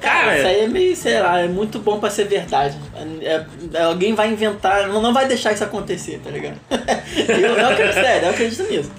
Cara, 0.00 0.38
isso 0.38 0.46
aí 0.46 0.60
é 0.60 0.66
meio, 0.66 0.96
sei 0.96 1.20
lá, 1.20 1.40
é 1.40 1.46
muito 1.46 1.78
bom 1.78 2.00
pra 2.00 2.08
ser 2.08 2.24
verdade. 2.24 2.74
É- 3.20 3.44
é- 3.74 3.82
alguém 3.82 4.14
vai 4.14 4.30
inventar, 4.30 4.88
não, 4.88 5.02
não 5.02 5.12
vai 5.12 5.26
deixar 5.26 5.52
isso 5.52 5.62
acontecer, 5.62 6.18
tá 6.24 6.30
ligado? 6.30 6.58
eu, 6.70 7.36
eu 7.56 7.68
acredito, 7.68 7.94
sério, 7.94 8.26
eu 8.26 8.30
acredito 8.30 8.62
nisso. 8.64 8.90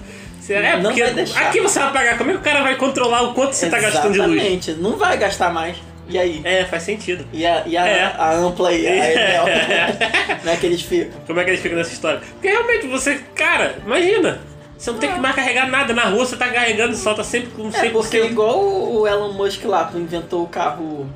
é 0.50 0.76
não 0.76 0.82
porque 0.90 1.02
vai 1.02 1.14
deixar. 1.14 1.40
aqui 1.40 1.60
você 1.60 1.78
vai 1.80 1.92
pagar. 1.92 2.18
Como 2.18 2.30
é 2.30 2.34
que 2.34 2.38
o 2.38 2.42
cara 2.42 2.62
vai 2.62 2.76
controlar 2.76 3.22
o 3.22 3.34
quanto 3.34 3.52
você 3.52 3.68
tá 3.68 3.80
gastando 3.80 4.12
de 4.12 4.18
luz? 4.20 4.30
Exatamente, 4.32 4.72
não 4.74 4.96
vai 4.96 5.16
gastar 5.18 5.52
mais. 5.52 5.76
E 6.12 6.18
aí? 6.18 6.40
É, 6.44 6.64
faz 6.66 6.82
sentido. 6.82 7.24
E 7.32 7.46
a, 7.46 7.62
e 7.66 7.76
a, 7.76 7.86
É. 7.86 8.14
a 8.18 8.32
ampla 8.34 8.68
aí, 8.68 8.86
a 8.86 9.12
Enel? 9.12 9.44
Como 10.40 10.50
é 10.50 10.56
que 10.56 10.66
eles 10.66 10.82
ficam? 10.82 11.20
Como 11.26 11.40
é 11.40 11.44
que 11.44 11.50
eles 11.50 11.60
ficam 11.62 11.78
nessa 11.78 11.92
história? 11.92 12.20
Porque 12.32 12.48
realmente 12.48 12.86
você, 12.86 13.20
cara, 13.34 13.76
imagina. 13.84 14.40
Você 14.76 14.90
não 14.90 14.98
tem 14.98 15.12
que 15.12 15.20
mais 15.20 15.34
carregar 15.36 15.68
nada 15.70 15.94
na 15.94 16.06
rua, 16.06 16.26
você 16.26 16.36
tá 16.36 16.48
carregando 16.48 16.94
só, 16.96 17.14
tá 17.14 17.22
sempre 17.22 17.50
com 17.52 17.70
100%. 17.70 17.84
É, 17.84 17.88
porque 17.90 18.24
igual 18.24 18.60
o 18.60 19.06
Elon 19.06 19.32
Musk 19.32 19.64
lá, 19.64 19.84
que 19.86 19.96
inventou 19.96 20.42
o 20.42 20.48
carro 20.48 21.08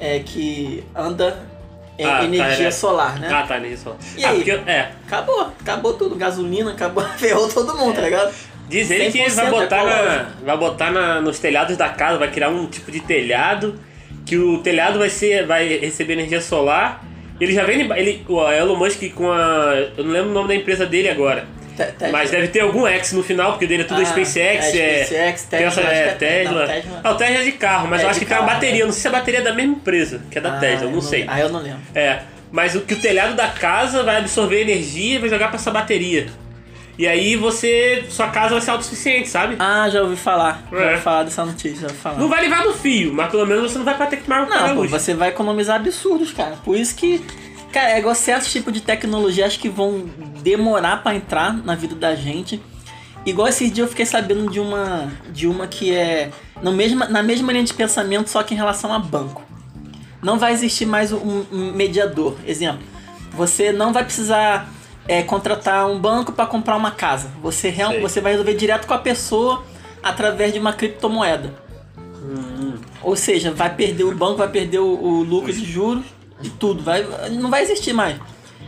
é, 0.00 0.18
que 0.18 0.82
anda 0.94 1.38
em 1.96 2.04
Ah, 2.04 2.18
tá, 2.18 2.24
energia 2.24 2.66
é. 2.66 2.70
solar, 2.72 3.20
né? 3.20 3.28
Ah, 3.32 3.46
tá, 3.46 3.56
energia 3.56 3.78
solar. 3.78 3.98
E 4.18 4.24
ah, 4.24 4.30
aí? 4.30 4.36
porque, 4.36 4.50
é, 4.68 4.90
Acabou, 5.06 5.52
acabou 5.60 5.92
tudo, 5.94 6.16
gasolina, 6.16 6.72
acabou, 6.72 7.04
ferrou 7.16 7.48
todo 7.48 7.76
mundo, 7.78 7.94
tá 7.94 8.02
ligado? 8.02 8.34
Diz 8.68 8.90
ele 8.90 9.12
que 9.12 9.18
100% 9.26 9.34
vai 9.34 9.50
botar, 9.50 9.84
na, 9.84 9.92
ecológico. 9.92 10.44
vai 10.44 10.56
botar 10.58 10.90
na- 10.90 11.20
nos 11.20 11.38
telhados 11.38 11.76
da 11.76 11.88
casa, 11.90 12.18
vai 12.18 12.30
criar 12.32 12.48
um 12.48 12.66
tipo 12.66 12.90
de 12.90 12.98
telhado, 13.00 13.78
que 14.26 14.36
o 14.36 14.58
telhado 14.58 14.98
vai 14.98 15.08
ser 15.08 15.46
vai 15.46 15.66
receber 15.78 16.14
energia 16.14 16.40
solar. 16.40 17.04
Ele 17.40 17.52
já 17.52 17.64
vem, 17.64 17.80
ele, 17.96 18.24
o 18.28 18.50
Elon 18.50 18.76
Musk 18.76 19.02
com 19.14 19.30
a, 19.32 19.74
eu 19.96 20.04
não 20.04 20.12
lembro 20.12 20.30
o 20.30 20.32
nome 20.34 20.48
da 20.48 20.54
empresa 20.54 20.86
dele 20.86 21.08
agora, 21.08 21.44
Tesla. 21.76 22.08
mas 22.12 22.30
deve 22.30 22.46
ter 22.48 22.60
algum 22.60 22.86
X 22.86 23.12
no 23.14 23.22
final, 23.22 23.52
porque 23.52 23.66
dele 23.66 23.82
é 23.82 23.84
tudo 23.86 24.00
Ah, 24.00 24.04
SpaceX, 24.04 24.74
é, 24.74 24.78
é, 25.00 25.04
SpaceX, 25.04 25.42
tem 25.44 25.64
essa- 25.64 25.80
Tesla, 25.80 25.92
é, 25.96 26.08
é- 26.08 26.12
Tesla. 26.12 26.60
não, 26.60 26.66
Tesla- 26.74 27.00
Ah, 27.02 27.10
o 27.10 27.14
Tesla 27.16 27.36
é 27.38 27.42
de 27.42 27.52
carro, 27.52 27.88
mas 27.88 28.00
É 28.00 28.04
eu 28.04 28.10
acho 28.10 28.20
que 28.20 28.26
tem 28.26 28.36
uma 28.36 28.44
carro. 28.46 28.54
bateria, 28.60 28.84
não 28.84 28.92
sei 28.92 29.00
se 29.02 29.08
a 29.08 29.10
bateria 29.10 29.40
é 29.40 29.42
da 29.42 29.52
mesma 29.54 29.72
empresa, 29.72 30.20
que 30.30 30.38
é 30.38 30.40
da 30.40 30.54
Ah, 30.56 30.60
Tesla, 30.60 30.86
eu 30.86 30.92
não 30.92 31.00
sei. 31.00 31.24
Ah, 31.26 31.40
eu 31.40 31.48
não 31.48 31.60
lembro. 31.60 31.80
É, 31.96 32.20
mas 32.52 32.76
o 32.76 32.82
que 32.82 32.94
o 32.94 33.00
telhado 33.00 33.34
da 33.34 33.48
casa 33.48 34.04
vai 34.04 34.18
absorver 34.18 34.60
energia 34.60 35.16
e 35.16 35.18
vai 35.18 35.28
jogar 35.28 35.48
pra 35.48 35.56
essa 35.56 35.70
bateria. 35.72 36.26
E 37.02 37.08
aí 37.08 37.34
você. 37.34 38.04
Sua 38.08 38.28
casa 38.28 38.50
vai 38.50 38.60
ser 38.60 38.70
autossuficiente, 38.70 39.28
sabe? 39.28 39.56
Ah, 39.58 39.88
já 39.90 40.02
ouvi 40.02 40.14
falar. 40.14 40.62
Já 40.70 40.78
É. 40.78 40.90
ouvi 40.92 41.02
falar 41.02 41.24
dessa 41.24 41.44
notícia, 41.44 41.80
já 41.80 41.86
ouvi 41.88 41.98
falar. 41.98 42.16
Não 42.16 42.28
vai 42.28 42.42
levar 42.42 42.64
no 42.64 42.72
fio, 42.74 43.12
mas 43.12 43.28
pelo 43.28 43.44
menos 43.44 43.72
você 43.72 43.78
não 43.78 43.84
vai 43.84 44.06
ter 44.08 44.18
que 44.18 44.22
pagar 44.22 44.48
Não, 44.68 44.76
pô, 44.76 44.86
você 44.86 45.12
vai 45.12 45.30
economizar 45.30 45.74
absurdos, 45.80 46.30
cara. 46.32 46.54
Por 46.64 46.76
isso 46.76 46.94
que, 46.94 47.20
cara, 47.72 47.90
é 47.90 47.98
igual 47.98 48.14
certos 48.14 48.52
tipos 48.52 48.72
de 48.72 48.80
tecnologia 48.80 49.46
acho 49.46 49.58
que 49.58 49.68
vão 49.68 50.08
demorar 50.44 51.02
pra 51.02 51.12
entrar 51.12 51.52
na 51.52 51.74
vida 51.74 51.96
da 51.96 52.14
gente. 52.14 52.62
Igual 53.26 53.48
esses 53.48 53.66
dias 53.72 53.78
eu 53.86 53.88
fiquei 53.88 54.06
sabendo 54.06 54.48
de 54.48 54.60
uma, 54.60 55.10
de 55.32 55.48
uma 55.48 55.66
que 55.66 55.92
é 55.92 56.30
no 56.62 56.70
mesma, 56.70 57.08
na 57.08 57.20
mesma 57.20 57.50
linha 57.50 57.64
de 57.64 57.74
pensamento, 57.74 58.30
só 58.30 58.44
que 58.44 58.54
em 58.54 58.56
relação 58.56 58.92
a 58.92 59.00
banco. 59.00 59.42
Não 60.22 60.38
vai 60.38 60.52
existir 60.52 60.86
mais 60.86 61.10
um, 61.12 61.44
um 61.50 61.72
mediador. 61.72 62.36
Exemplo, 62.46 62.84
você 63.32 63.72
não 63.72 63.92
vai 63.92 64.04
precisar 64.04 64.68
é, 65.12 65.22
contratar 65.22 65.86
um 65.86 65.98
banco 65.98 66.32
para 66.32 66.46
comprar 66.46 66.74
uma 66.74 66.90
casa. 66.90 67.30
Você, 67.42 67.68
real, 67.68 68.00
você 68.00 68.18
vai 68.18 68.32
resolver 68.32 68.54
direto 68.54 68.86
com 68.86 68.94
a 68.94 68.98
pessoa 68.98 69.62
através 70.02 70.54
de 70.54 70.58
uma 70.58 70.72
criptomoeda. 70.72 71.54
Ou 73.02 73.14
seja, 73.14 73.52
vai 73.52 73.74
perder 73.74 74.04
o 74.04 74.14
banco, 74.16 74.38
vai 74.38 74.48
perder 74.48 74.78
o, 74.78 74.86
o 74.86 75.22
lucro 75.22 75.52
de 75.52 75.64
juros, 75.70 76.04
de 76.40 76.48
tudo. 76.48 76.82
Vai, 76.82 77.04
não 77.30 77.50
vai 77.50 77.62
existir 77.62 77.92
mais. 77.92 78.18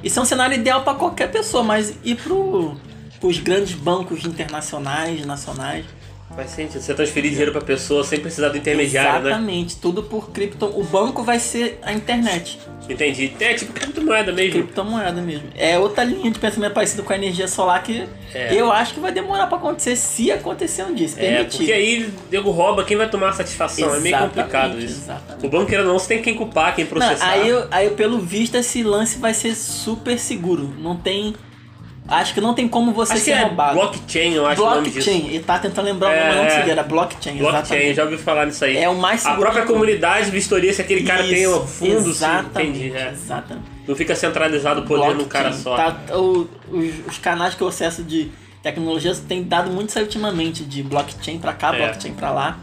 Isso 0.02 0.18
é 0.18 0.22
um 0.22 0.26
cenário 0.26 0.54
ideal 0.54 0.82
para 0.82 0.94
qualquer 0.98 1.30
pessoa, 1.30 1.62
mas 1.62 1.94
e 2.04 2.14
para 2.14 2.34
os 2.34 3.38
grandes 3.38 3.72
bancos 3.72 4.26
internacionais, 4.26 5.24
nacionais? 5.24 5.86
Faz 6.34 6.50
sentido. 6.50 6.80
Você 6.80 6.92
transferir 6.94 7.30
dinheiro 7.30 7.52
pra 7.52 7.60
pessoa 7.60 8.02
sem 8.02 8.18
precisar 8.18 8.48
do 8.48 8.58
intermediário, 8.58 9.22
né? 9.22 9.30
Exatamente, 9.30 9.76
tudo 9.76 10.02
por 10.02 10.30
cripto. 10.30 10.66
O 10.66 10.82
banco 10.82 11.22
vai 11.22 11.38
ser 11.38 11.78
a 11.82 11.92
internet, 11.92 12.58
Entendi. 12.88 13.32
É 13.40 13.54
tipo 13.54 13.72
criptomoeda 13.72 14.30
mesmo. 14.32 14.52
criptomoeda 14.52 15.22
mesmo. 15.22 15.48
É 15.54 15.78
outra 15.78 16.04
linha 16.04 16.30
de 16.30 16.38
pensamento 16.38 16.72
parecida 16.74 17.02
com 17.02 17.12
a 17.12 17.16
energia 17.16 17.48
solar 17.48 17.82
que 17.82 18.06
É. 18.34 18.52
eu 18.54 18.70
acho 18.70 18.92
que 18.94 19.00
vai 19.00 19.10
demorar 19.12 19.46
para 19.46 19.56
acontecer, 19.56 19.96
se 19.96 20.30
acontecer 20.30 20.82
um 20.82 20.94
dia, 20.94 21.08
se 21.08 21.18
É, 21.18 21.36
permitir. 21.36 21.56
porque 21.58 21.72
aí 21.72 22.12
nego 22.30 22.50
rouba, 22.50 22.84
quem 22.84 22.96
vai 22.96 23.08
tomar 23.08 23.30
a 23.30 23.32
satisfação? 23.32 23.86
é 23.94 24.00
meio 24.00 24.08
Exatamente, 24.08 24.34
complicado 24.34 24.78
isso. 24.80 25.00
exatamente. 25.04 25.46
O 25.46 25.48
banco 25.48 25.66
queira 25.66 25.84
não, 25.84 25.98
você 25.98 26.08
tem 26.08 26.20
quem 26.22 26.34
culpar, 26.34 26.74
quem 26.74 26.84
Não, 26.84 26.90
processar. 26.90 27.26
aí, 27.30 27.48
eu- 27.48 27.66
aí, 27.70 27.88
pelo 27.90 28.18
visto, 28.18 28.56
esse 28.56 28.82
lance 28.82 29.18
vai 29.18 29.32
ser 29.32 29.54
super 29.54 30.18
seguro. 30.18 30.74
Não 30.78 30.94
tem. 30.96 31.34
Acho 32.06 32.34
que 32.34 32.40
não 32.40 32.52
tem 32.52 32.68
como 32.68 32.92
você 32.92 33.14
acho 33.14 33.22
que 33.24 33.30
ser 33.30 33.36
é 33.38 33.42
roubado. 33.44 33.74
blockchain, 33.74 34.34
eu 34.34 34.46
acho 34.46 34.62
o 34.62 34.64
nome 34.68 34.90
disso. 34.90 35.08
blockchain. 35.10 35.28
Ele 35.34 35.42
tá 35.44 35.58
tentando 35.58 35.86
lembrar 35.86 36.12
É, 36.12 36.22
o 36.22 36.26
nome, 36.26 36.36
não 36.36 36.44
é. 36.44 36.50
consegui, 36.50 36.70
era 36.70 36.82
blockchain. 36.82 37.36
Blockchain, 37.38 37.60
exatamente. 37.62 37.94
já 37.94 38.04
ouvi 38.04 38.18
falar 38.18 38.46
nisso 38.46 38.64
aí. 38.64 38.76
É 38.76 38.88
o 38.90 38.94
mais 38.96 39.20
A 39.24 39.30
seguro 39.30 39.40
própria 39.40 39.62
de 39.62 39.66
tudo. 39.68 39.74
comunidade 39.80 40.30
vistoria 40.30 40.72
se 40.74 40.82
aquele 40.82 41.02
cara 41.02 41.22
tem 41.24 41.42
Isso, 41.42 41.56
o 41.56 41.66
fundo, 41.66 42.10
Exatamente. 42.10 42.78
entendi. 42.78 42.94
é. 42.96 43.10
exatamente. 43.10 43.66
Não 43.88 43.96
fica 43.96 44.14
centralizado 44.14 44.82
o 44.82 44.84
poder 44.84 45.14
num 45.14 45.24
cara 45.24 45.48
Blockchain. 45.50 45.62
só. 45.62 45.76
Tá, 45.76 46.14
o- 46.16 46.46
os, 46.70 47.06
os 47.08 47.18
canais 47.18 47.54
que 47.54 47.62
eu 47.62 47.68
acesso 47.68 48.02
de 48.02 48.30
tecnologia 48.62 49.14
têm 49.26 49.42
dado 49.42 49.70
muito 49.70 49.88
isso 49.88 49.98
ultimamente, 50.00 50.62
de 50.62 50.82
blockchain 50.82 51.38
pra 51.38 51.54
cá, 51.54 51.74
É. 51.74 51.78
blockchain 51.86 52.12
pra 52.12 52.30
lá. 52.30 52.58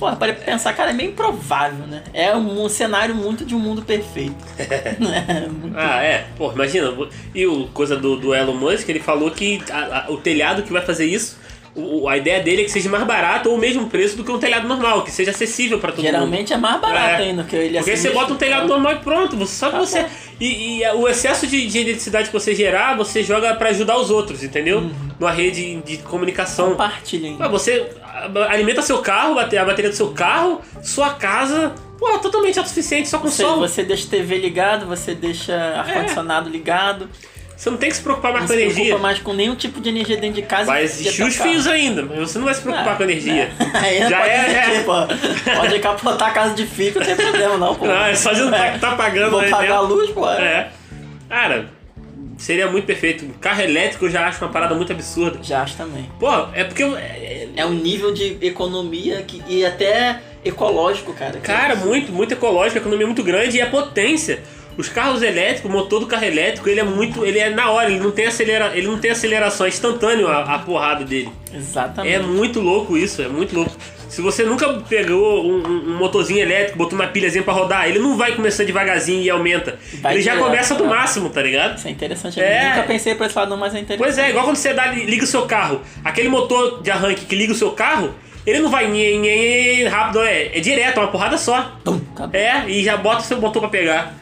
Porra, 0.00 0.16
para 0.16 0.32
pensar, 0.32 0.72
cara, 0.72 0.90
é 0.90 0.92
meio 0.94 1.10
improvável, 1.10 1.86
né? 1.86 2.02
É 2.14 2.34
um, 2.34 2.64
um 2.64 2.68
cenário 2.70 3.14
muito 3.14 3.44
de 3.44 3.54
um 3.54 3.58
mundo 3.58 3.82
perfeito. 3.82 4.34
né? 4.98 5.46
Muito- 5.50 5.76
Ah, 5.78 6.02
é. 6.02 6.24
Pô, 6.38 6.50
imagina. 6.52 6.92
E 7.34 7.46
o 7.46 7.66
coisa 7.68 7.96
do, 7.96 8.16
do 8.16 8.34
Elon 8.34 8.54
Musk, 8.54 8.88
ele 8.88 9.00
falou 9.00 9.30
que 9.30 9.60
a- 9.70 10.06
a- 10.08 10.10
o 10.10 10.16
telhado 10.16 10.62
que 10.62 10.72
vai 10.72 10.80
fazer 10.82 11.04
isso, 11.04 11.38
o- 11.74 12.08
a 12.08 12.16
ideia 12.16 12.40
dele 12.42 12.62
é 12.62 12.64
que 12.64 12.70
seja 12.70 12.88
mais 12.88 13.04
barato 13.04 13.48
ou 13.50 13.54
o 13.56 13.58
mesmo 13.58 13.88
preço 13.88 14.16
do 14.16 14.24
que 14.24 14.32
um 14.32 14.38
telhado 14.38 14.66
normal, 14.66 15.02
que 15.04 15.10
seja 15.12 15.30
acessível 15.30 15.78
pra 15.78 15.92
todo 15.92 15.98
mundo. 16.02 16.10
Geralmente 16.12 16.52
é 16.52 16.56
mais 16.56 16.80
barato 16.80 17.22
É. 17.22 17.26
ainda, 17.26 17.42
porque 17.42 17.56
ele 17.56 17.76
Porque 17.76 17.90
aí 17.90 17.96
você 17.98 18.10
bota 18.10 18.32
um 18.32 18.36
telhado 18.36 18.66
normal 18.66 18.92
e 18.94 18.96
pronto. 18.96 19.36
Você, 19.36 19.54
só 19.54 19.66
que 19.66 19.72
Tá 19.72 19.78
você. 19.78 20.06
E, 20.40 20.80
e 20.80 20.88
o 20.94 21.06
excesso 21.06 21.46
de, 21.46 21.66
de 21.66 21.78
eletricidade 21.78 22.28
que 22.28 22.32
você 22.32 22.54
gerar, 22.54 22.96
você 22.96 23.22
joga 23.22 23.54
pra 23.54 23.68
ajudar 23.68 23.98
os 23.98 24.10
outros, 24.10 24.42
entendeu? 24.42 24.78
Uhum. 24.78 25.10
Numa 25.20 25.30
rede 25.30 25.76
de 25.82 25.98
comunicação. 25.98 26.70
Compartilha 26.70 27.28
ainda. 27.28 27.44
Ah, 27.44 27.48
você 27.48 27.86
alimenta 28.48 28.82
seu 28.82 28.98
carro, 28.98 29.38
a 29.38 29.44
bateria 29.64 29.90
do 29.90 29.96
seu 29.96 30.08
carro, 30.12 30.60
sua 30.82 31.10
casa. 31.10 31.72
Pô, 31.98 32.18
totalmente 32.18 32.58
autossuficiente, 32.58 33.08
só 33.08 33.18
com 33.18 33.28
Você, 33.28 33.42
sol. 33.42 33.58
você 33.58 33.82
deixa 33.82 34.08
TV 34.08 34.38
ligado, 34.38 34.86
você 34.86 35.14
deixa 35.14 35.54
ar-condicionado 35.76 36.48
ligado. 36.48 37.08
Você 37.56 37.68
não 37.68 37.76
tem 37.76 37.90
que 37.90 37.96
se 37.96 38.02
preocupar 38.02 38.32
mais 38.32 38.44
Não 38.44 38.48
com 38.48 38.54
se 38.54 38.60
energia. 38.62 38.84
preocupa 38.84 39.02
mais 39.02 39.18
com 39.18 39.32
nenhum 39.34 39.54
tipo 39.54 39.82
de 39.82 39.90
energia 39.90 40.16
dentro 40.16 40.36
de 40.36 40.42
casa. 40.48 40.64
Vai 40.64 40.82
existir 40.82 41.22
os 41.22 41.36
fios 41.36 41.66
ainda, 41.66 42.02
mas 42.02 42.18
você 42.18 42.38
não 42.38 42.46
vai 42.46 42.54
se 42.54 42.62
preocupar 42.62 42.94
Ah, 42.94 42.96
com 42.96 43.02
a 43.02 43.04
energia. 43.04 43.52
Aí 43.74 43.98
Já 44.08 44.18
pode 44.18 44.30
é, 44.30 44.46
existir, 44.46 44.76
é. 44.76 44.82
pô. 44.82 45.56
Pode 45.60 45.78
capotar 45.80 46.28
a 46.28 46.30
casa 46.30 46.54
de 46.54 46.64
fio, 46.64 46.94
não 46.94 47.04
tem 47.04 47.14
problema 47.16 47.58
não, 47.58 47.74
pô. 47.74 47.84
Não, 47.84 48.02
é 48.06 48.14
só 48.14 48.32
de 48.32 48.40
não 48.40 48.50
tá, 48.50 48.78
tá 48.80 48.96
pagando 48.96 49.32
Vou 49.32 49.40
aí 49.40 49.50
pagar 49.50 49.76
a 49.76 49.82
mesmo. 49.82 49.94
luz, 49.94 50.10
pô. 50.10 50.26
É. 50.30 50.70
Cara, 51.28 51.66
seria 52.40 52.70
muito 52.70 52.84
perfeito. 52.86 53.24
Carro 53.40 53.62
elétrico 53.62 54.06
eu 54.06 54.10
já 54.10 54.26
acho 54.26 54.42
uma 54.44 54.50
parada 54.50 54.74
muito 54.74 54.92
absurda. 54.92 55.38
Já 55.42 55.62
acho 55.62 55.76
também. 55.76 56.08
Pô, 56.18 56.28
é 56.54 56.64
porque. 56.64 56.82
eu- 56.82 56.96
é- 56.96 57.30
É 57.56 57.66
um 57.66 57.74
nível 57.74 58.12
de 58.14 58.38
economia 58.40 59.22
que, 59.22 59.42
e 59.48 59.64
até 59.66 60.20
ecológico, 60.44 61.12
cara. 61.12 61.38
Cara, 61.40 61.74
muito, 61.74 62.12
muito 62.12 62.32
ecológico, 62.32 62.78
a 62.78 62.80
economia 62.80 63.04
é 63.04 63.06
muito 63.08 63.24
grande 63.24 63.56
e 63.58 63.60
a 63.60 63.66
potência. 63.68 64.40
Os 64.78 64.88
carros 64.88 65.20
elétricos, 65.20 65.68
o 65.68 65.72
motor 65.74 65.98
do 66.00 66.06
carro 66.06 66.24
elétrico, 66.24 66.68
ele 66.68 66.78
é 66.80 66.84
muito. 66.84 67.24
Ele 67.26 67.38
é 67.40 67.50
na 67.50 67.70
hora, 67.70 67.90
ele 67.90 67.98
não 68.00 68.12
tem, 68.12 68.26
acelera, 68.26 68.70
ele 68.74 68.86
não 68.86 68.98
tem 68.98 69.10
aceleração, 69.10 69.66
é 69.66 69.68
instantâneo 69.68 70.28
a, 70.28 70.54
a 70.54 70.58
porrada 70.60 71.04
dele. 71.04 71.28
Exatamente. 71.52 72.14
É 72.14 72.18
muito 72.20 72.60
louco 72.60 72.96
isso, 72.96 73.20
é 73.20 73.28
muito 73.28 73.54
louco. 73.54 73.72
Se 74.10 74.20
você 74.20 74.42
nunca 74.42 74.68
pegou 74.88 75.44
um, 75.46 75.56
um- 75.66 75.90
um 75.92 75.96
motorzinho 75.96 76.40
elétrico, 76.40 76.76
botou 76.76 76.98
uma 76.98 77.06
pilhazinha 77.06 77.42
pra 77.44 77.54
rodar, 77.54 77.88
ele 77.88 77.98
não 78.00 78.16
vai 78.16 78.34
começando 78.34 78.66
devagarzinho 78.66 79.22
e 79.22 79.30
aumenta. 79.30 79.78
Vai 80.02 80.14
ele 80.14 80.22
já 80.22 80.36
começa 80.36 80.74
do 80.74 80.82
né? 80.84 80.90
máximo, 80.90 81.30
tá 81.30 81.40
ligado? 81.40 81.78
Isso 81.78 81.86
é 81.86 81.90
interessante. 81.92 82.40
É. 82.40 82.64
Eu 82.64 82.68
nunca 82.70 82.82
pensei 82.88 83.14
por 83.14 83.26
esse 83.26 83.38
lado, 83.38 83.48
não, 83.48 83.56
mas 83.56 83.74
é 83.74 83.78
interessante. 83.78 84.04
Pois 84.04 84.18
é, 84.18 84.30
igual 84.30 84.44
quando 84.44 84.56
você 84.56 84.74
dá, 84.74 84.86
liga 84.88 85.22
o 85.24 85.26
seu 85.26 85.46
carro. 85.46 85.80
Aquele 86.04 86.28
motor 86.28 86.82
de 86.82 86.90
arranque 86.90 87.24
que 87.24 87.36
liga 87.36 87.52
o 87.52 87.56
seu 87.56 87.70
carro, 87.70 88.12
ele 88.44 88.58
não 88.58 88.68
vai 88.68 88.88
nhe, 88.90 89.16
nhe, 89.18 89.84
rápido, 89.84 90.22
é, 90.22 90.46
é 90.56 90.60
direto, 90.60 90.98
é 90.98 91.00
uma 91.02 91.08
porrada 91.12 91.38
só. 91.38 91.76
Tum. 91.84 92.00
É, 92.32 92.68
e 92.68 92.82
já 92.82 92.96
bota 92.96 93.20
o 93.20 93.24
seu 93.24 93.40
motor 93.40 93.60
pra 93.60 93.68
pegar. 93.70 94.14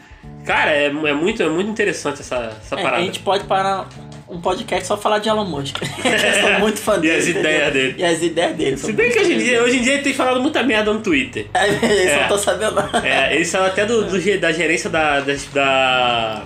Cara, 0.45 0.71
é, 0.71 0.87
é 0.87 0.91
muito, 1.15 1.43
é 1.43 1.49
muito 1.49 1.71
interessante 1.71 2.21
essa, 2.21 2.57
essa 2.63 2.77
É, 2.77 2.81
a 2.81 2.83
parada. 2.83 3.03
gente 3.03 3.21
pode 3.21 3.45
parar 3.45 3.87
um 4.31 4.41
podcast 4.41 4.87
só 4.87 4.97
falar 4.97 5.19
de 5.21 5.29
Elon 5.29 5.45
Musk. 5.45 5.77
Eu 5.83 6.41
sou 6.51 6.61
muito 6.61 6.79
fã 6.81 6.97
E 6.99 7.01
dele. 7.01 7.17
as 7.17 7.27
entendeu? 7.29 7.41
ideias 7.51 7.73
dele. 7.73 7.95
E 7.99 8.05
as 8.05 8.23
ideias 8.23 8.57
dele. 8.57 8.77
Se 8.77 8.93
bem 8.93 9.11
que 9.11 9.19
hoje 9.21 9.33
em, 9.35 9.39
dia, 9.39 9.63
hoje 9.63 9.79
em 9.79 9.83
dia 9.83 9.95
ele 9.95 10.03
tem 10.03 10.13
falado 10.15 10.41
muita 10.41 10.63
merda 10.63 10.93
no 10.93 11.01
Twitter. 11.01 11.47
É, 11.55 11.69
isso 11.69 11.85
É. 11.87 12.17
eu 12.17 12.21
não 12.23 12.29
tô 12.29 12.39
sabendo. 12.39 12.79
É, 13.05 13.35
ele 13.35 13.45
saiu 13.45 13.65
até 13.65 13.87
do, 13.87 14.05
do 14.05 14.21
ge- 14.21 14.39
da 14.39 14.53
gerência 14.53 14.91
da, 14.91 15.21
da, 15.21 15.35
da, 15.55 16.43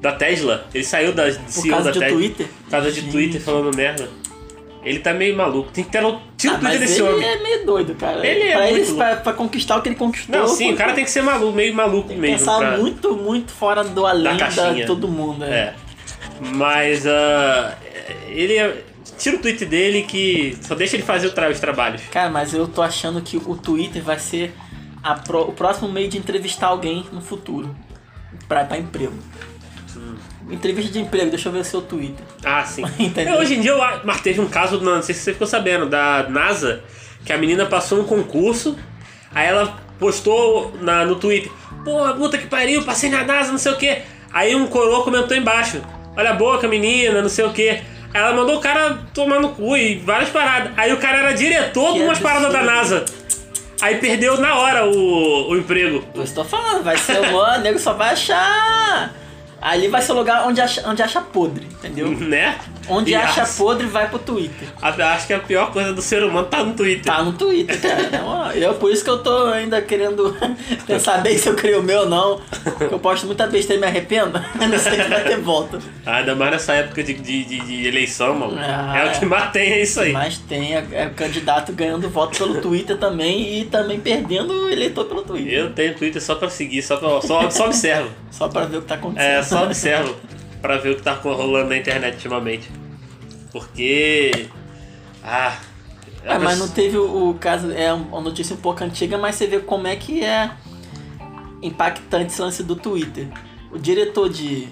da 0.00 0.12
Tesla. 0.12 0.66
Ele 0.74 0.84
saiu 0.84 1.12
da 1.12 1.28
do 1.28 1.34
Por 1.38 1.50
CEO 1.50 1.70
causa 1.70 1.84
da 1.84 1.90
de 1.92 1.98
Tesla. 2.00 2.16
Twitter. 2.16 2.46
Por 2.64 2.70
causa 2.70 2.90
de 2.92 3.00
Gente. 3.00 3.12
Twitter 3.12 3.40
falando 3.40 3.76
merda. 3.76 4.08
Ele 4.84 5.00
tá 5.00 5.12
meio 5.12 5.36
maluco. 5.36 5.68
Tem 5.72 5.82
que 5.82 5.90
ter 5.90 6.04
um 6.04 6.16
tiro 6.36 6.54
Ah, 6.54 6.58
mas 6.62 6.78
desse 6.78 7.00
ele 7.02 7.08
homem. 7.08 7.26
é 7.28 7.42
meio 7.42 7.66
doido, 7.66 7.94
cara. 7.96 8.24
Ele 8.24 8.44
é 8.44 8.52
pra, 8.56 8.66
muito 8.68 8.76
ele, 8.88 8.94
pra, 8.96 9.16
pra 9.16 9.32
conquistar 9.32 9.76
o 9.78 9.82
que 9.82 9.88
ele 9.88 9.96
conquistou. 9.96 10.36
Não, 10.38 10.46
sim, 10.46 10.72
o 10.72 10.76
cara 10.76 10.92
tem 10.92 11.02
que 11.04 11.10
ser 11.10 11.22
maluco, 11.22 11.52
meio 11.52 11.74
maluco 11.74 12.06
tem 12.06 12.14
que 12.16 12.22
mesmo. 12.22 12.38
pensar 12.38 12.58
pra- 12.58 12.76
muito, 12.78 13.16
muito 13.16 13.52
fora 13.52 13.82
do 13.82 14.06
além 14.06 14.36
da, 14.36 14.46
caixinha. 14.46 14.86
todo 14.86 15.08
mundo. 15.08 15.44
É. 15.44 15.48
É. 15.48 15.74
Mas 16.40 17.06
ah, 17.06 17.76
ele 18.28 18.56
é. 18.56 18.82
Tira 19.18 19.36
o 19.36 19.38
tweet 19.40 19.64
dele 19.64 20.02
que 20.02 20.58
só 20.60 20.74
deixa 20.74 20.96
ele 20.96 21.02
fazer 21.02 21.28
o 21.28 21.32
tra- 21.32 21.48
os 21.48 21.58
trabalhos. 21.58 22.02
Cara, 22.10 22.28
mas 22.28 22.52
eu 22.52 22.68
tô 22.68 22.82
achando 22.82 23.22
que 23.22 23.36
o 23.38 23.56
Twitter 23.56 24.02
vai 24.02 24.18
ser 24.18 24.52
o 25.32 25.52
próximo 25.52 25.88
meio 25.88 26.08
de 26.08 26.18
entrevistar 26.18 26.66
alguém 26.66 27.06
no 27.12 27.20
futuro. 27.22 27.74
Pra, 28.46 28.64
pra 28.64 28.76
emprego. 28.76 29.14
Entrevista 30.50 30.92
de 30.92 31.00
emprego, 31.00 31.30
deixa 31.30 31.48
eu 31.48 31.52
ver 31.52 31.60
o 31.60 31.64
seu 31.64 31.80
Twitter. 31.82 32.24
Ah, 32.44 32.64
sim. 32.64 32.82
É, 33.16 33.34
hoje 33.36 33.54
em 33.54 33.60
dia, 33.60 33.70
eu, 33.72 33.78
mas 34.04 34.20
teve 34.20 34.40
um 34.40 34.48
caso, 34.48 34.80
não 34.80 35.02
sei 35.02 35.14
se 35.14 35.22
você 35.22 35.32
ficou 35.32 35.46
sabendo, 35.46 35.86
da 35.86 36.26
NASA, 36.28 36.84
que 37.24 37.32
a 37.32 37.38
menina 37.38 37.66
passou 37.66 37.98
no 37.98 38.04
concurso, 38.04 38.76
aí 39.34 39.46
ela 39.48 39.76
postou 39.98 40.72
na, 40.80 41.04
no 41.04 41.16
Twitter, 41.16 41.50
pô, 41.84 42.12
puta 42.14 42.38
que 42.38 42.46
pariu, 42.46 42.84
passei 42.84 43.10
na 43.10 43.24
NASA, 43.24 43.50
não 43.50 43.58
sei 43.58 43.72
o 43.72 43.76
quê. 43.76 44.02
Aí 44.32 44.54
um 44.54 44.66
coroa 44.68 45.02
comentou 45.02 45.36
embaixo, 45.36 45.80
olha 46.16 46.30
a 46.30 46.34
boca, 46.34 46.66
menina, 46.66 47.20
não 47.22 47.28
sei 47.28 47.44
o 47.44 47.52
quê. 47.52 47.82
Aí 48.14 48.20
ela 48.20 48.32
mandou 48.32 48.56
o 48.56 48.60
cara 48.60 48.98
tomar 49.12 49.40
no 49.40 49.50
cu 49.50 49.76
e 49.76 49.96
várias 49.96 50.30
paradas. 50.30 50.72
Aí 50.76 50.92
o 50.92 50.96
cara 50.96 51.18
era 51.18 51.32
diretor 51.32 51.92
Que 51.92 51.98
de 51.98 52.04
umas 52.04 52.18
paradas 52.18 52.52
da. 52.52 52.62
NASA. 52.62 53.04
Aí 53.80 53.96
perdeu 53.96 54.38
na 54.38 54.56
hora 54.56 54.86
o, 54.86 55.50
o 55.50 55.56
emprego. 55.56 56.02
Eu 56.14 56.22
estou 56.22 56.44
falando, 56.44 56.82
vai 56.82 56.96
ser 56.96 57.20
o 57.20 57.32
mano, 57.32 57.58
o 57.58 57.62
nego 57.62 57.78
só 57.78 57.92
vai 57.92 58.14
achar. 58.14 59.12
Ali 59.60 59.88
vai 59.88 60.02
ser 60.02 60.12
o 60.12 60.16
lugar 60.16 60.46
onde 60.46 60.60
acha, 60.60 60.86
onde 60.88 61.02
acha 61.02 61.20
podre, 61.20 61.66
entendeu? 61.66 62.08
Né? 62.26 62.56
Onde 62.88 63.10
E 63.10 63.14
acha 63.16 63.42
acho- 63.42 63.56
podre 63.56 63.86
vai 63.88 64.08
pro 64.08 64.18
Twitter. 64.20 64.68
Acho 64.80 65.26
que 65.26 65.32
a 65.32 65.40
pior 65.40 65.72
coisa 65.72 65.92
do 65.92 66.00
ser 66.00 66.22
humano 66.22 66.46
tá 66.46 66.62
no 66.62 66.72
Twitter. 66.74 67.04
Tá 67.04 67.20
no 67.20 67.32
Twitter, 67.32 67.80
cara. 67.80 68.00
Então, 68.02 68.24
ó, 68.26 68.50
eu, 68.52 68.74
por 68.74 68.92
isso 68.92 69.02
que 69.02 69.10
eu 69.10 69.18
tô 69.18 69.46
ainda 69.46 69.82
querendo 69.82 70.36
pensar 70.86 71.18
bem 71.18 71.36
se 71.36 71.48
eu 71.48 71.54
criei 71.56 71.74
o 71.76 71.82
meu 71.82 72.00
ou 72.02 72.08
não. 72.08 72.40
Eu 72.88 72.98
posto 73.00 73.26
muita 73.26 73.46
besteira 73.48 73.78
e 73.78 73.80
me 73.80 73.86
arrependo. 73.88 74.38
não 74.54 74.78
sei 74.78 75.02
se 75.02 75.08
vai 75.08 75.24
ter 75.24 75.38
volta. 75.40 75.80
Ah, 76.04 76.18
ainda 76.18 76.36
mais 76.36 76.52
nessa 76.52 76.74
época 76.74 77.02
de, 77.02 77.14
de, 77.14 77.44
de- 77.44 77.60
de 77.60 77.86
eleição, 77.88 78.34
mano. 78.36 78.56
Ah, 78.56 78.96
é 78.98 79.06
o 79.08 79.18
que 79.18 79.24
é. 79.24 79.28
mais 79.28 79.50
tem, 79.50 79.72
é 79.72 79.82
isso 79.82 80.00
aí. 80.00 80.12
Mas 80.12 80.38
tem 80.38 80.76
é, 80.76 80.86
é 80.92 81.06
o 81.08 81.10
candidato 81.14 81.72
ganhando 81.72 82.08
voto 82.08 82.38
pelo 82.38 82.60
Twitter 82.60 82.96
também 82.96 83.60
e 83.60 83.64
também 83.64 83.98
perdendo 83.98 84.70
eleitor 84.70 85.06
pelo 85.06 85.22
Twitter. 85.22 85.52
Eu 85.52 85.72
tenho 85.72 85.92
Twitter 85.96 86.22
só 86.22 86.36
pra 86.36 86.48
seguir, 86.48 86.82
só, 86.82 86.96
pra, 86.98 87.20
só, 87.20 87.50
só 87.50 87.66
observo. 87.66 88.10
Só 88.30 88.48
pra 88.48 88.64
ver 88.64 88.78
o 88.78 88.82
que 88.82 88.88
tá 88.88 88.94
acontecendo. 88.96 89.30
É, 89.30 89.42
só 89.42 89.64
observo 89.64 90.16
pra 90.60 90.78
ver 90.78 90.90
o 90.90 90.96
que 90.96 91.02
tá 91.02 91.12
rolando 91.12 91.68
na 91.68 91.76
internet 91.76 92.14
ultimamente. 92.14 92.70
Porque. 93.52 94.48
Ah. 95.22 95.56
É, 96.24 96.38
mas 96.38 96.58
não 96.58 96.68
teve 96.68 96.98
o, 96.98 97.30
o 97.30 97.34
caso, 97.34 97.70
é 97.72 97.92
uma 97.92 98.20
notícia 98.20 98.54
um 98.54 98.58
pouco 98.58 98.82
antiga, 98.82 99.16
mas 99.16 99.36
você 99.36 99.46
vê 99.46 99.60
como 99.60 99.86
é 99.86 99.94
que 99.94 100.24
é 100.24 100.50
impactante 101.62 102.32
esse 102.32 102.42
lance 102.42 102.62
do 102.64 102.74
Twitter. 102.74 103.28
O 103.70 103.78
diretor 103.78 104.28
de 104.28 104.68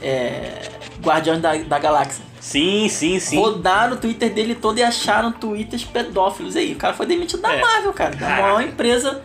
é, 0.00 0.70
Guardiões 1.02 1.40
da, 1.40 1.54
da 1.56 1.78
Galáxia 1.78 2.24
Sim, 2.40 2.88
sim, 2.88 3.20
sim. 3.20 3.36
rodaram 3.36 3.94
o 3.94 3.96
Twitter 3.96 4.32
dele 4.32 4.56
todo 4.56 4.76
e 4.78 4.82
acharam 4.82 5.30
tweets 5.30 5.84
pedófilos. 5.84 6.56
E 6.56 6.58
aí, 6.58 6.72
o 6.72 6.76
cara 6.76 6.92
foi 6.92 7.06
demitido 7.06 7.40
da 7.40 7.52
É. 7.52 7.60
Marvel, 7.60 7.92
cara, 7.92 8.16
da 8.16 8.28
maior 8.30 8.60
empresa 8.62 9.22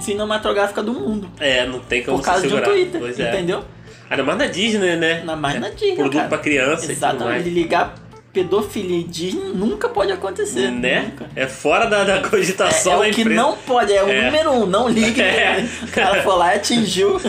cinematográfica 0.00 0.82
do 0.82 0.92
mundo. 0.92 1.30
É, 1.40 1.66
não 1.66 1.78
tem 1.80 2.02
como 2.02 2.18
Por 2.18 2.24
causa 2.24 2.40
se 2.42 2.48
de 2.48 2.54
um 2.54 2.56
segurar. 2.58 2.74
Twitter, 2.74 3.00
pois 3.00 3.18
é. 3.20 3.28
entendeu? 3.32 3.64
Ainda 4.10 4.22
mais 4.24 4.38
na 4.38 4.46
Disney, 4.46 4.96
né? 4.96 5.22
Na 5.24 5.36
mais 5.36 5.56
É 5.56 5.58
na 5.58 5.68
Disney, 5.70 5.94
Produto 5.96 6.14
cara. 6.16 6.28
pra 6.28 6.38
criança 6.38 6.90
Exatamente. 6.90 7.48
Ligar 7.50 7.94
pedofilia 8.32 8.98
e 9.00 9.04
Disney 9.04 9.52
nunca 9.54 9.88
pode 9.88 10.12
acontecer. 10.12 10.70
Né? 10.70 11.02
Nunca. 11.10 11.26
É 11.34 11.46
fora 11.46 11.86
da, 11.86 12.04
da 12.04 12.16
É, 12.16 12.20
cogitação 12.20 13.02
é 13.02 13.06
da 13.06 13.12
o 13.12 13.14
que 13.14 13.24
não 13.24 13.56
pode, 13.56 13.92
é 13.92 14.02
o 14.02 14.08
É. 14.08 14.24
número 14.26 14.50
um, 14.52 14.66
não 14.66 14.88
ligue. 14.88 15.20
É. 15.22 15.66
O 15.82 15.88
cara 15.88 16.22
foi 16.22 16.36
lá 16.36 16.54
e 16.54 16.56
atingiu. 16.56 17.20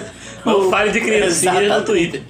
Não 0.45 0.67
o- 0.67 0.69
fale 0.69 0.91
de 0.91 0.99
criancinhas 1.01 1.67
no. 1.79 1.83
Twitter. 1.83 2.21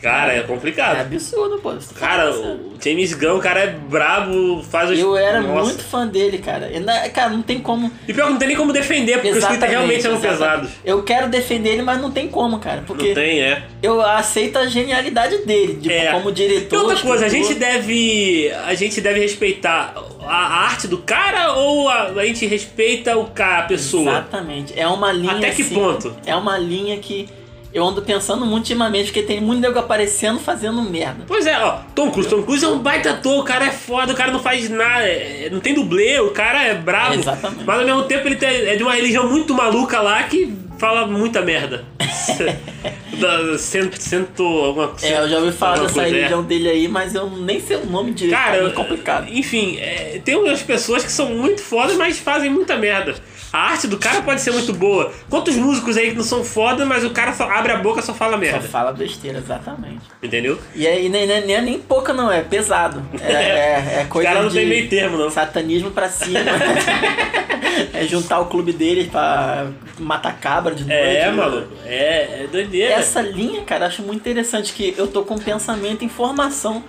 Cara, 0.00 0.32
é 0.32 0.38
É 0.38 0.42
complicado. 0.42 1.00
absurdo, 1.00 1.58
pô. 1.58 1.72
Tá 1.72 1.78
Cara, 1.98 2.30
o 2.30 2.74
James 2.82 3.12
Gunn, 3.14 3.36
o 3.36 3.40
cara 3.40 3.60
é 3.60 3.66
brabo, 3.66 4.62
faz 4.62 4.90
os. 4.90 4.98
Eu 4.98 5.16
era 5.16 5.40
Nossa. 5.40 5.64
muito 5.66 5.84
fã 5.84 6.06
dele, 6.06 6.38
cara. 6.38 6.70
Eu 6.70 6.82
cara, 7.12 7.30
não 7.30 7.42
tem 7.42 7.58
como. 7.60 7.90
E 8.08 8.12
pior 8.14 8.26
que 8.26 8.32
não 8.32 8.38
tem 8.38 8.48
nem 8.48 8.56
como 8.56 8.72
defender, 8.72 9.14
porque 9.20 9.30
os 9.38 9.44
Twitter 9.44 9.68
realmente 9.68 10.06
eram 10.06 10.16
exatamente. 10.16 10.38
pesados. 10.40 10.70
Eu 10.84 11.02
quero 11.02 11.28
defender 11.28 11.70
ele, 11.70 11.82
mas 11.82 12.00
não 12.00 12.10
tem 12.10 12.28
como, 12.28 12.58
cara. 12.58 12.82
Porque 12.86 13.08
Não 13.08 13.14
tem, 13.14 13.40
é. 13.42 13.62
eu 13.82 14.00
aceito 14.00 14.58
a 14.58 14.66
genialidade 14.66 15.38
dele, 15.44 15.74
tipo, 15.76 15.92
É. 15.92 16.10
como 16.12 16.30
E 16.30 16.32
diretor. 16.32 16.78
outra 16.84 17.00
coisa, 17.00 17.24
a 17.24 17.26
escritor. 17.28 17.48
gente 17.50 17.58
deve. 17.60 18.50
A 18.66 18.74
gente 18.74 19.00
deve 19.00 19.20
respeitar 19.20 19.94
a 19.96 20.10
a 20.30 20.64
arte 20.64 20.86
do 20.86 20.98
cara 20.98 21.54
ou 21.54 21.88
a, 21.88 22.04
a 22.08 22.24
gente 22.26 22.46
respeita 22.46 23.16
o 23.18 23.26
cara, 23.26 23.60
a 23.64 23.66
pessoa? 23.66 24.02
Exatamente. 24.10 24.78
É 24.78 24.86
uma 24.86 25.10
linha. 25.12 25.32
Até 25.32 25.50
que 25.50 25.62
assim, 25.62 25.74
ponto? 25.74 26.14
É 26.24 26.36
uma 26.36 26.56
linha 26.58 26.96
que 26.98 27.28
eu 27.72 27.86
ando 27.86 28.02
pensando 28.02 28.44
muito 28.44 28.64
ultimamente, 28.64 29.06
porque 29.06 29.22
tem 29.22 29.40
muito 29.40 29.60
nego 29.60 29.78
aparecendo 29.78 30.38
fazendo 30.40 30.82
merda. 30.82 31.24
Pois 31.26 31.46
é, 31.46 31.58
ó, 31.58 31.78
Tom 31.94 32.10
Cruise. 32.10 32.28
Tom 32.28 32.42
Cruise 32.42 32.64
é 32.64 32.68
um 32.68 32.78
baita 32.78 33.10
ator, 33.10 33.38
o 33.40 33.44
cara 33.44 33.66
é 33.66 33.70
foda, 33.70 34.12
o 34.12 34.16
cara 34.16 34.32
não 34.32 34.40
faz 34.40 34.68
nada, 34.68 35.04
é- 35.06 35.48
não 35.50 35.60
tem 35.60 35.74
dublê, 35.74 36.18
o 36.20 36.30
cara 36.30 36.62
é 36.64 36.74
brabo. 36.74 37.14
Exatamente. 37.14 37.64
Mas 37.64 37.78
ao 37.78 37.84
mesmo 37.84 38.02
tempo 38.04 38.26
ele 38.26 38.36
tem- 38.36 38.48
é 38.66 38.76
de 38.76 38.82
uma 38.82 38.92
religião 38.94 39.28
muito 39.28 39.54
maluca 39.54 40.00
lá 40.00 40.22
que 40.24 40.52
fala 40.80 41.06
muita 41.06 41.42
merda. 41.42 41.84
da 43.20 43.58
cento, 43.58 44.00
cento 44.00 44.42
alguma 44.42 44.94
É, 45.02 45.18
eu 45.18 45.28
já 45.28 45.38
ouvi 45.38 45.52
falar 45.52 45.80
dessa 45.80 45.92
coisa, 45.92 46.08
é. 46.08 46.12
religião 46.12 46.42
dele 46.42 46.68
aí, 46.70 46.88
mas 46.88 47.14
eu 47.14 47.28
nem 47.28 47.60
sei 47.60 47.76
o 47.76 47.86
nome 47.86 48.12
direito. 48.12 48.36
Cara, 48.36 48.56
é 48.56 48.62
muito 48.62 48.74
complicado. 48.74 49.28
enfim, 49.30 49.76
é, 49.78 50.20
tem 50.24 50.36
umas 50.36 50.62
pessoas 50.62 51.04
que 51.04 51.12
são 51.12 51.28
muito 51.28 51.60
fodas, 51.60 51.96
mas 51.96 52.18
fazem 52.18 52.50
muita 52.50 52.76
merda. 52.76 53.14
A 53.52 53.72
arte 53.72 53.88
do 53.88 53.98
cara 53.98 54.22
pode 54.22 54.40
ser 54.40 54.52
muito 54.52 54.72
boa. 54.72 55.12
Quantos 55.28 55.56
músicos 55.56 55.96
aí 55.96 56.10
que 56.10 56.16
não 56.16 56.22
são 56.22 56.44
foda, 56.44 56.86
mas 56.86 57.04
o 57.04 57.10
cara 57.10 57.32
só 57.32 57.50
abre 57.50 57.72
a 57.72 57.76
boca 57.78 57.98
e 57.98 58.02
só 58.02 58.14
fala 58.14 58.32
Só 58.32 58.38
merda. 58.38 58.68
fala 58.68 58.92
besteira, 58.92 59.38
exatamente. 59.38 60.02
Entendeu? 60.22 60.58
E 60.74 60.86
aí 60.86 61.08
nem, 61.08 61.26
nem, 61.26 61.44
nem, 61.44 61.62
nem 61.62 61.78
pouca 61.80 62.12
não, 62.12 62.30
é 62.32 62.42
pesado. 62.42 63.02
É, 63.20 63.32
é, 63.98 64.00
é 64.02 64.06
coisa 64.08 64.28
caras 64.28 64.44
não 64.44 64.50
de 64.50 64.56
tem 64.56 64.68
meio 64.68 64.88
termo, 64.88 65.18
não. 65.18 65.28
satanismo 65.28 65.90
pra 65.90 66.08
cima. 66.08 66.38
é 67.94 68.04
juntar 68.06 68.40
o 68.40 68.46
clube 68.46 68.72
deles 68.72 69.08
pra 69.08 69.68
matar 69.98 70.38
cabra 70.38 70.74
de 70.74 70.84
noite. 70.84 70.98
É, 71.00 71.26
né? 71.26 71.30
maluco. 71.32 71.68
É, 71.84 72.42
é 72.44 72.46
doideira. 72.50 72.94
Essa 72.94 73.20
linha, 73.20 73.62
cara, 73.62 73.86
acho 73.86 74.02
muito 74.02 74.20
interessante 74.20 74.72
que 74.72 74.94
eu 74.96 75.06
tô 75.06 75.22
com 75.22 75.36
pensamento 75.38 76.02
e 76.02 76.06
informação 76.06 76.82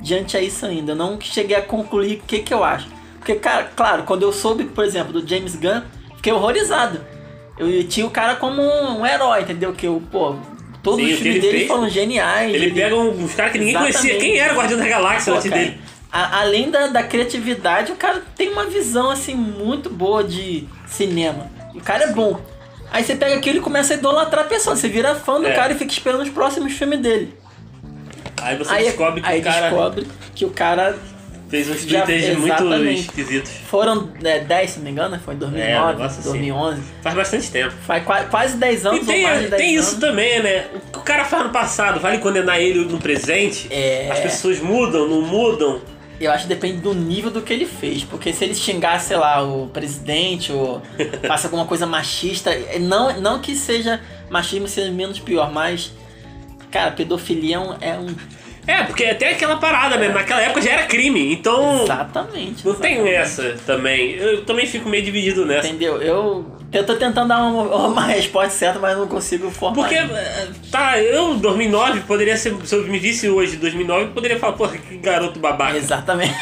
diante 0.00 0.36
a 0.36 0.40
isso 0.42 0.64
ainda. 0.66 0.92
Eu 0.92 0.96
não 0.96 1.18
cheguei 1.20 1.56
a 1.56 1.62
concluir 1.62 2.16
o 2.16 2.26
que, 2.26 2.40
que 2.40 2.52
eu 2.52 2.62
acho. 2.62 2.88
Porque, 3.18 3.34
cara, 3.36 3.70
claro, 3.74 4.02
quando 4.04 4.22
eu 4.22 4.32
soube, 4.32 4.64
por 4.64 4.84
exemplo, 4.84 5.12
do 5.12 5.28
James 5.28 5.56
Gunn, 5.56 5.82
fiquei 6.16 6.32
horrorizado. 6.32 7.00
Eu 7.58 7.82
tinha 7.88 8.06
o 8.06 8.10
cara 8.10 8.36
como 8.36 8.62
um, 8.62 9.00
um 9.00 9.06
herói, 9.06 9.40
entendeu? 9.42 9.72
Que 9.72 9.86
eu, 9.86 10.00
pô, 10.12 10.36
todos 10.82 11.04
Sim, 11.04 11.12
os 11.14 11.18
filmes 11.18 11.36
ele 11.36 11.40
dele 11.40 11.58
fez, 11.58 11.68
foram 11.68 11.88
geniais. 11.88 12.54
Ele 12.54 12.70
pega 12.70 12.94
um- 12.94 13.24
uns 13.24 13.34
caras 13.34 13.52
que 13.52 13.58
ninguém 13.58 13.74
conhecia. 13.76 14.10
Exatamente. 14.10 14.20
Quem 14.32 14.38
era 14.38 14.52
o 14.52 14.56
Guardião 14.56 14.78
da 14.78 14.86
Galáxia 14.86 15.32
Pô, 15.32 15.38
antes 15.38 15.50
cara, 15.50 15.62
dele? 15.62 15.80
A- 16.16 16.40
além 16.40 16.70
da, 16.70 16.86
da 16.88 17.02
criatividade, 17.02 17.92
o 17.92 17.96
cara 17.96 18.22
tem 18.36 18.48
uma 18.50 18.64
visão 18.66 19.10
assim 19.10 19.34
muito 19.34 19.90
boa 19.90 20.22
de 20.24 20.66
cinema. 20.86 21.50
O 21.74 21.80
cara 21.80 22.04
é 22.04 22.12
bom. 22.12 22.40
Aí 22.90 23.02
você 23.04 23.14
pega 23.16 23.34
aquilo 23.36 23.58
e 23.58 23.60
começa 23.60 23.94
a 23.94 23.96
idolatrar 23.96 24.44
a 24.44 24.48
pessoa. 24.48 24.74
Você 24.76 24.88
vira 24.88 25.14
fã 25.14 25.40
do 25.40 25.46
É. 25.48 25.52
cara 25.52 25.72
e 25.72 25.76
fica 25.78 25.92
esperando 25.92 26.22
os 26.22 26.30
próximos 26.30 26.72
filmes 26.72 27.00
dele. 27.00 27.34
Aí 28.40 28.56
você 28.56 28.72
aí 28.72 28.84
descobre 28.84 29.20
que 29.20 29.28
aí 29.28 29.40
o 29.40 29.44
cara 29.44 29.68
descobre 29.70 30.06
que 30.34 30.44
o 30.44 30.50
cara 30.50 30.96
fez 31.48 31.68
uns 31.70 31.84
twitters 31.84 32.36
muito 32.38 32.74
esquisitos. 32.90 33.50
foram 33.68 34.08
é, 34.24 34.40
10, 34.40 34.70
se 34.70 34.76
não 34.78 34.84
me 34.84 34.90
engano, 34.90 35.18
foi 35.24 35.34
em 35.34 35.36
É, 35.36 35.46
um 35.46 35.50
2009, 35.50 35.92
negócio 35.92 36.18
assim. 36.20 36.28
2011. 36.30 36.82
Faz 37.02 37.14
bastante 37.16 37.50
tempo. 37.50 37.74
Faz 37.86 38.04
qua- 38.04 38.24
quase 38.24 38.56
10 38.56 38.86
anos 38.86 39.02
E 39.02 39.04
tem, 39.06 39.24
ou 39.24 39.30
de 39.38 39.48
10 39.48 39.62
tem 39.62 39.76
anos. 39.76 39.86
isso 39.88 40.00
também, 40.00 40.42
né? 40.42 40.66
O 40.74 40.80
que 40.92 40.98
o 40.98 41.02
cara 41.02 41.24
faz 41.24 41.44
no 41.44 41.50
passado, 41.50 42.00
vale 42.00 42.18
condenar 42.18 42.60
ele 42.60 42.84
no 42.84 42.98
presente? 42.98 43.68
É. 43.70 44.08
As 44.10 44.20
pessoas 44.20 44.60
mudam, 44.60 45.08
não 45.08 45.22
mudam? 45.22 45.80
Eu 46.20 46.32
acho 46.32 46.44
que 46.44 46.48
depende 46.48 46.78
do 46.78 46.94
nível 46.94 47.30
do 47.30 47.42
que 47.42 47.52
ele 47.52 47.66
fez. 47.66 48.02
Porque 48.04 48.32
se 48.32 48.44
ele 48.44 48.54
xingar, 48.54 48.98
sei 49.00 49.16
lá, 49.16 49.42
o 49.42 49.68
presidente 49.68 50.50
ou 50.52 50.80
faça 51.26 51.46
alguma 51.46 51.66
coisa 51.66 51.86
machista, 51.86 52.50
é, 52.50 52.78
não, 52.78 53.20
não 53.20 53.38
que 53.40 53.54
seja 53.54 54.00
machismo 54.30 54.66
seja 54.68 54.90
menos 54.90 55.18
pior, 55.18 55.52
mas. 55.52 55.92
Cara, 56.70 56.90
pedofilia 56.90 57.56
é 57.56 57.58
um. 57.58 57.72
é 57.80 57.98
um- 57.98 58.14
É, 58.66 58.82
porque 58.82 59.04
até 59.04 59.30
aquela 59.30 59.56
parada, 59.56 59.96
né? 59.96 60.08
Naquela 60.08 60.42
época 60.42 60.60
já 60.60 60.72
era 60.72 60.82
crime, 60.86 61.32
então 61.32 61.84
exatamente. 61.84 62.66
não 62.66 62.74
tem 62.74 62.94
exatamente. 62.94 63.14
essa 63.16 63.56
também. 63.64 64.12
Eu 64.12 64.44
também 64.44 64.66
fico 64.66 64.88
meio 64.88 65.04
dividido 65.04 65.46
nessa. 65.46 65.68
Entendeu? 65.68 66.02
Eu, 66.02 66.44
eu 66.72 66.84
tô 66.84 66.96
tentando 66.96 67.28
dar 67.28 67.38
uma, 67.44 67.62
uma 67.86 68.06
resposta 68.06 68.50
certa, 68.50 68.78
mas 68.78 68.96
não 68.98 69.06
consigo 69.06 69.50
formar. 69.50 69.76
Porque, 69.76 69.94
ainda. 69.94 70.18
eh, 70.18 70.48
tá, 70.70 70.98
eu, 71.00 71.34
2009, 71.36 72.00
poderia 72.00 72.36
ser. 72.36 72.54
Se 72.64 72.74
eu 72.74 72.82
me 72.86 72.98
visse 72.98 73.28
hoje, 73.28 73.56
2009, 73.56 74.04
eu 74.04 74.08
poderia 74.10 74.38
falar, 74.38 74.54
porra, 74.54 74.76
que 74.76 74.96
garoto 74.98 75.38
babaca. 75.38 75.76
Exatamente. 75.76 76.34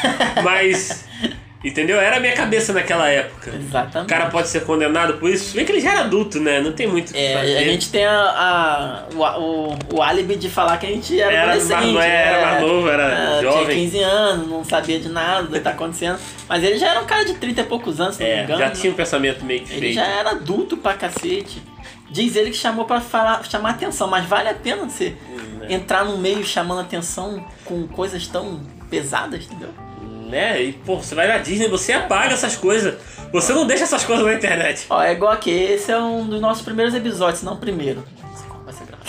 Mas. 0.43 1.05
Entendeu? 1.65 1.99
Era 1.99 2.17
a 2.17 2.19
minha 2.19 2.33
cabeça 2.33 2.71
naquela 2.71 3.09
época. 3.09 3.49
O 3.49 3.55
Exatamente. 3.55 4.07
cara 4.09 4.27
pode 4.27 4.47
ser 4.49 4.63
condenado 4.65 5.15
por 5.15 5.29
isso. 5.31 5.45
Se 5.49 5.55
bem 5.55 5.65
que 5.65 5.71
ele 5.71 5.81
já 5.81 5.93
era 5.93 6.01
adulto, 6.01 6.39
né? 6.39 6.61
Não 6.61 6.71
tem 6.73 6.85
muito 6.85 7.09
o 7.09 7.13
que 7.13 7.19
É, 7.19 7.33
fazer. 7.33 7.57
a 7.57 7.63
gente 7.63 7.89
tem 7.89 8.05
a, 8.05 8.19
a- 8.19 9.03
o, 9.15 9.71
o, 9.73 9.77
o 9.95 10.01
álibi 10.03 10.35
de 10.35 10.47
falar 10.47 10.77
que 10.77 10.85
a 10.85 10.89
gente 10.89 11.19
era, 11.19 11.33
Era 11.33 11.51
adolescente. 11.53 11.97
era 11.97 12.37
né? 12.37 12.45
mais 12.45 12.61
novo, 12.61 12.87
era 12.89 13.03
É, 13.11 13.39
Tinha 13.39 13.51
jovem. 13.51 13.77
15 13.83 13.99
anos, 13.99 14.47
não 14.47 14.63
sabia 14.63 14.99
de 14.99 15.09
nada 15.09 15.43
do 15.47 15.51
que 15.53 15.59
tá 15.59 15.71
acontecendo. 15.71 16.19
Mas 16.47 16.63
ele 16.63 16.77
já 16.77 16.89
era 16.91 17.01
um 17.01 17.05
cara 17.05 17.25
de 17.25 17.33
30 17.33 17.61
e 17.61 17.63
poucos 17.63 17.99
anos, 17.99 18.15
se 18.15 18.21
não 18.23 18.29
me 18.29 18.35
É, 18.35 18.43
engano. 18.43 18.59
já 18.59 18.65
né? 18.67 18.71
tinha 18.75 18.93
um 18.93 18.95
pensamento 18.95 19.43
meio 19.43 19.61
que 19.61 19.71
Ele 19.73 19.79
feito. 19.79 19.95
já 19.95 20.05
era 20.05 20.29
adulto 20.31 20.77
pra 20.77 20.93
cacete. 20.93 21.63
Diz 22.11 22.35
ele 22.35 22.51
que 22.51 22.57
chamou 22.57 22.85
pra 22.85 23.01
falar, 23.01 23.43
chamar 23.43 23.71
atenção, 23.71 24.07
mas 24.07 24.23
vale 24.25 24.47
a 24.49 24.53
pena 24.53 24.83
você 24.87 25.15
Hum, 25.27 25.61
entrar 25.67 26.05
no 26.05 26.17
meio 26.19 26.43
chamando 26.45 26.81
atenção 26.81 27.43
com 27.65 27.87
coisas 27.87 28.27
tão 28.27 28.61
pesadas, 28.89 29.45
entendeu? 29.45 29.69
Né? 30.35 30.63
E, 30.63 30.73
pô, 30.73 30.97
você 30.97 31.15
vai 31.15 31.29
na 31.29 31.37
Disney, 31.37 31.69
você 31.69 31.93
apaga 31.93 32.33
essas 32.33 32.57
coisas. 32.57 32.95
Você 33.31 33.53
não 33.53 33.65
deixa 33.65 33.85
essas 33.85 34.03
coisas 34.03 34.25
na 34.25 34.33
internet. 34.33 34.85
Ó, 34.89 35.01
é 35.01 35.13
igual 35.13 35.31
aqui, 35.31 35.49
esse 35.49 35.89
é 35.89 35.97
um 35.97 36.27
dos 36.27 36.41
nossos 36.41 36.61
primeiros 36.61 36.93
episódios, 36.93 37.39
se 37.39 37.45
não 37.45 37.53
o 37.53 37.57
primeiro. 37.57 38.03
Não 38.21 38.35
sei 38.35 38.45
qual 38.49 38.61
vai 38.61 38.73
ser 38.73 38.83
gravado. 38.85 39.05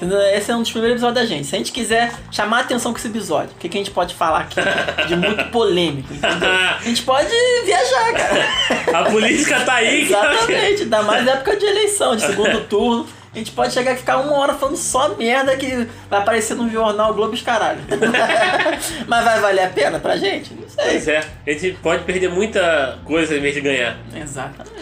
Esse 0.34 0.50
é 0.50 0.56
um 0.56 0.62
dos 0.62 0.70
primeiros 0.70 0.96
episódios 0.96 1.22
da 1.22 1.26
gente. 1.26 1.46
Se 1.46 1.54
a 1.54 1.58
gente 1.58 1.70
quiser 1.70 2.12
chamar 2.30 2.58
a 2.58 2.60
atenção 2.60 2.92
com 2.92 2.98
esse 2.98 3.08
episódio, 3.08 3.50
o 3.54 3.58
que, 3.58 3.68
que 3.68 3.76
a 3.76 3.80
gente 3.80 3.90
pode 3.90 4.14
falar 4.14 4.40
aqui 4.40 4.60
de 5.06 5.16
muito 5.16 5.44
polêmico, 5.50 6.12
entendeu? 6.14 6.50
A 6.50 6.80
gente 6.82 7.02
pode 7.02 7.30
viajar, 7.64 8.12
cara. 8.14 8.98
A 8.98 9.10
política 9.10 9.60
tá 9.60 9.74
aí. 9.74 10.02
Exatamente, 10.06 10.82
ainda 10.82 11.02
mais 11.02 11.24
na 11.24 11.32
época 11.32 11.56
de 11.56 11.66
eleição, 11.66 12.16
de 12.16 12.22
segundo 12.22 12.60
turno. 12.68 13.06
A 13.34 13.38
gente 13.38 13.52
pode 13.52 13.72
chegar 13.72 13.92
e 13.92 13.96
ficar 13.96 14.18
uma 14.18 14.32
hora 14.38 14.54
falando 14.54 14.76
só 14.76 15.10
merda 15.10 15.56
que 15.56 15.86
vai 16.08 16.20
aparecer 16.20 16.54
no 16.56 16.68
jornal 16.70 17.12
Globo 17.14 17.34
os 17.34 17.42
caralho. 17.42 17.80
Mas 19.06 19.24
vai 19.24 19.40
valer 19.40 19.64
a 19.64 19.68
pena 19.68 19.98
pra 19.98 20.16
gente? 20.16 20.54
Não 20.54 20.68
sei. 20.68 20.84
Pois 20.84 21.08
é, 21.08 21.24
a 21.46 21.50
gente 21.50 21.72
pode 21.82 22.04
perder 22.04 22.30
muita 22.30 22.98
coisa 23.04 23.36
em 23.36 23.40
vez 23.40 23.54
de 23.54 23.60
ganhar. 23.60 23.96
Exatamente. 24.14 24.78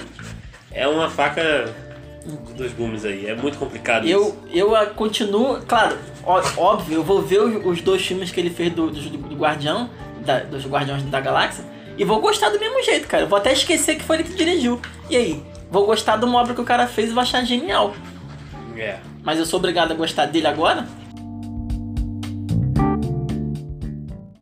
É 0.72 0.86
uma 0.86 1.10
faca 1.10 1.72
de 2.24 2.54
dois 2.54 2.72
gumes 2.72 3.04
aí, 3.04 3.26
é 3.26 3.34
muito 3.34 3.56
complicado 3.58 4.06
Eu, 4.06 4.20
isso. 4.28 4.38
eu 4.52 4.74
ah, 4.74 4.86
continuo, 4.86 5.60
claro, 5.66 5.96
ó- 6.24 6.42
óbvio, 6.56 6.96
eu 6.96 7.04
vou 7.04 7.22
ver 7.22 7.40
os, 7.40 7.64
os 7.64 7.80
dois 7.80 8.04
filmes 8.04 8.30
que 8.32 8.40
ele 8.40 8.50
fez 8.50 8.72
do, 8.72 8.90
do, 8.90 9.00
do 9.00 9.36
Guardião, 9.36 9.88
da- 10.24 10.40
dos 10.40 10.66
Guardiões 10.66 11.02
da 11.04 11.20
Galáxia, 11.20 11.64
e 11.96 12.04
vou 12.04 12.20
gostar 12.20 12.50
do 12.50 12.58
mesmo 12.58 12.82
jeito, 12.82 13.06
cara. 13.06 13.22
Eu 13.24 13.28
vou 13.28 13.38
até 13.38 13.52
esquecer 13.52 13.94
que 13.96 14.02
foi 14.04 14.16
ele 14.16 14.24
que 14.24 14.34
dirigiu. 14.34 14.80
E 15.08 15.16
aí? 15.16 15.42
Vou 15.70 15.86
gostar 15.86 16.16
de 16.16 16.24
uma 16.24 16.38
obra 16.40 16.52
que 16.52 16.60
o 16.60 16.64
cara 16.64 16.86
fez 16.86 17.10
e 17.10 17.12
vou 17.12 17.22
achar 17.22 17.42
genial. 17.44 17.94
É. 18.76 18.98
Mas 19.22 19.38
eu 19.38 19.46
sou 19.46 19.58
obrigado 19.58 19.92
a 19.92 19.94
gostar 19.94 20.26
dele 20.26 20.46
agora? 20.46 20.86